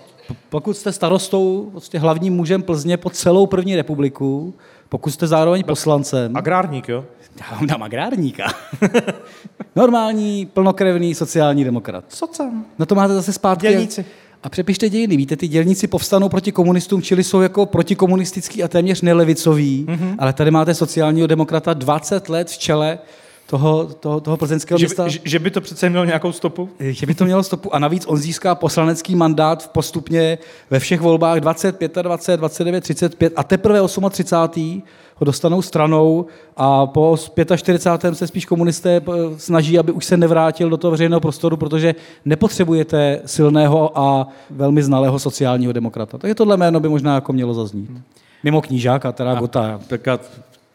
[0.49, 4.53] Pokud jste starostou, prostě hlavním mužem Plzně po celou první republiku,
[4.89, 7.05] pokud jste zároveň poslancem, Agrárník, jo?
[7.51, 8.43] já vám dám agrárníka.
[9.75, 12.05] Normální, plnokrevný sociální demokrat.
[12.07, 12.65] Co tam?
[12.79, 13.67] No to máte zase zpátky.
[13.67, 14.05] Dělníci.
[14.43, 15.17] A přepište dějiny.
[15.17, 19.97] Víte, ty dělníci povstanou proti komunistům, čili jsou jako protikomunistický a téměř nelevicoví, Mhm.
[19.97, 20.15] mm-hmm.
[20.19, 22.99] ale tady máte sociálního demokrata 20 let v čele
[23.49, 25.03] toho, toho, toho plzeňského Že, města.
[25.03, 26.69] by- že, že by to přece mělo nějakou stopu?
[26.79, 30.37] že by to mělo stopu a navíc on získá poslanecký mandát v postupně
[30.69, 33.79] ve všech volbách 20, 25, 29, 35 a teprve
[34.09, 34.83] 38.
[35.15, 36.25] ho dostanou stranou
[36.57, 37.17] a po
[37.55, 38.15] 45.
[38.15, 41.95] se spíš komunisté eh, snaží, aby už se nevrátil do toho veřejného prostoru, protože
[42.25, 46.17] nepotřebujete silného a velmi znalého sociálního demokrata.
[46.17, 47.89] Takže tohle jméno by možná jako mělo zaznít.
[48.43, 49.79] Mimo knížáka, teda Gota.
[49.87, 50.07] Tak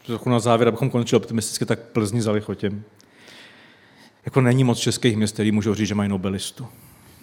[0.07, 2.83] trochu na závěr, abychom končili optimisticky, tak Plzni za lichotěm.
[4.25, 6.67] Jako není moc českých měst, který můžou říct, že mají nobelistu.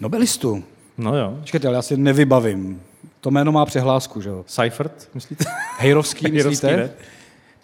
[0.00, 0.64] Nobelistu.
[0.98, 1.36] No jo.
[1.40, 2.82] Počkejte, ale já si nevybavím.
[3.20, 4.44] To jméno má přehlásku, že jo?
[4.46, 5.44] Seifert, myslíte?
[5.78, 6.76] Hejrovský, Hejrovský, myslíte?
[6.76, 6.90] ne?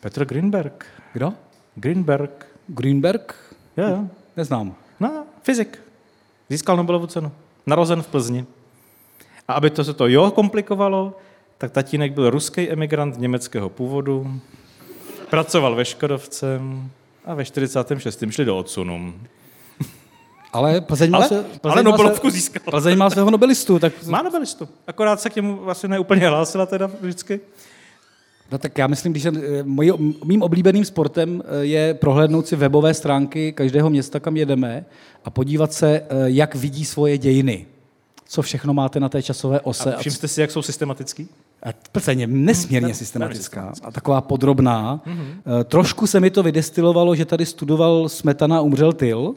[0.01, 0.87] Petr Greenberg.
[1.12, 1.33] Kdo?
[1.75, 2.47] Greenberg.
[2.67, 3.35] Greenberg?
[3.77, 4.09] Jo, jo.
[4.37, 4.75] Neznám.
[5.01, 5.79] No, fyzik.
[6.51, 7.33] Získal Nobelovu cenu.
[7.67, 8.47] Narozen v Plzni.
[9.49, 11.19] A aby to se to jo komplikovalo,
[11.59, 14.41] tak tatínek byl ruský emigrant německého původu,
[15.31, 16.61] pracoval ve Škodovce
[17.24, 18.24] a ve 46.
[18.31, 19.14] šli do odsunu.
[20.53, 22.62] Ale Plzeň má, Ale- se, ale Plzeň má Nobelovku se, získal.
[22.70, 24.68] Plzeň má svého nobelistu, tak, Má Nobelistu.
[24.87, 27.41] Akorát se k němu asi neúplně hlásila teda vždycky.
[28.53, 29.93] no, tak já myslím, když jsem, eh, mojí,
[30.24, 34.85] mým oblíbeným sportem eh, je prohlédnout si webové stránky každého města, kam jedeme
[35.24, 37.66] a podívat se, eh, jak vidí svoje dějiny.
[38.29, 39.95] Co všechno máte na té časové ose.
[39.95, 41.29] A všiml jste si, jak jsou systematický?
[41.67, 45.01] A Plzeň je nesmírně systematická a taková podrobná.
[45.07, 45.64] Mm-hmm.
[45.64, 49.35] Trošku se mi to vydestilovalo, že tady studoval Smetana, umřel Tyl,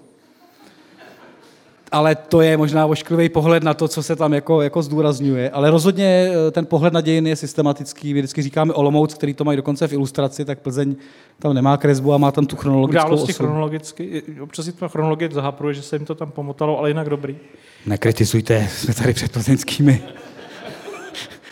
[1.92, 5.50] ale to je možná ošklivý pohled na to, co se tam jako, jako zdůrazňuje.
[5.50, 8.14] Ale rozhodně eh, ten pohled na dějiny je systematický.
[8.14, 10.96] My vždycky říkáme Olomouc, který to mají dokonce v ilustraci, tak Plzeň
[11.40, 13.44] tam nemá kresbu a má tam tu chronologickou Události osu.
[13.44, 14.24] chronologicky.
[14.42, 17.38] Občas si ta chronologie zahapruje, že se jim to tam pomotalo, ale jinak dobrý.
[17.86, 20.04] Nekritizujte, jsme tady před plzeňskými.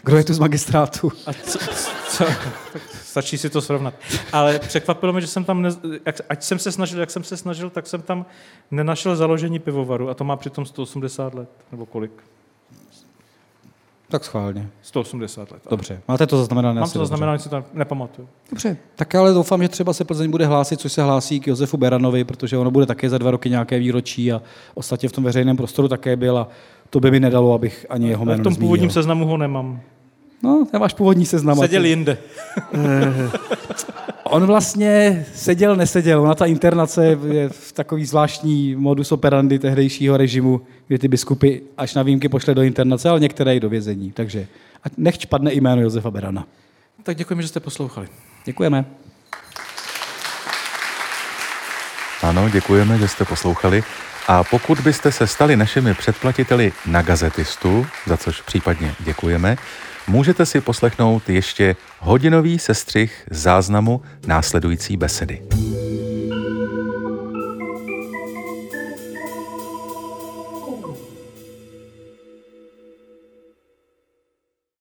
[0.07, 1.11] Kdo je tu z magistrátu?
[1.25, 1.59] A co,
[3.03, 3.93] Stačí si to srovnat.
[4.33, 5.69] Ale překvapilo mě, že jsem tam, ne,
[6.05, 8.25] jak, ať jsem se snažil, jak jsem se snažil, tak jsem tam
[8.71, 12.11] nenašel založení pivovaru a to má přitom 180 let, nebo kolik?
[14.09, 14.69] Tak schválně.
[14.81, 15.61] 180 let.
[15.69, 16.01] Dobře.
[16.07, 16.81] Máte to zaznamenané?
[16.81, 18.27] Mám to zaznamenané, si to nepamatuju.
[18.49, 18.77] Dobře.
[18.95, 22.23] Tak ale doufám, že třeba se Plzeň bude hlásit, což se hlásí k Josefu Beranovi,
[22.23, 24.41] protože ono bude také za dva roky nějaké výročí a
[24.73, 26.47] ostatně v tom veřejném prostoru také byl a
[26.89, 28.67] to by mi nedalo, abych ani jeho jméno V tom nezmínil.
[28.67, 29.81] původním seznamu ho nemám.
[30.43, 31.57] No, nemáš původní seznam.
[31.57, 32.17] Seděl jinde.
[32.73, 33.31] Eh,
[34.23, 36.21] On vlastně seděl, neseděl.
[36.21, 41.93] Ona ta internace je v takový zvláštní modus operandi tehdejšího režimu, kdy ty biskupy až
[41.93, 44.11] na výjimky pošle do internace, ale některé i do vězení.
[44.11, 44.47] Takže
[44.83, 46.47] ať nechť padne jméno Josefa Berana.
[47.03, 48.07] Tak děkujeme, že jste poslouchali.
[48.45, 48.85] Děkujeme.
[52.21, 53.83] Ano, děkujeme, že jste poslouchali.
[54.27, 59.57] A pokud byste se stali našimi předplatiteli na gazetistu, za což případně děkujeme,
[60.07, 65.41] můžete si poslechnout ještě hodinový sestřih záznamu následující besedy.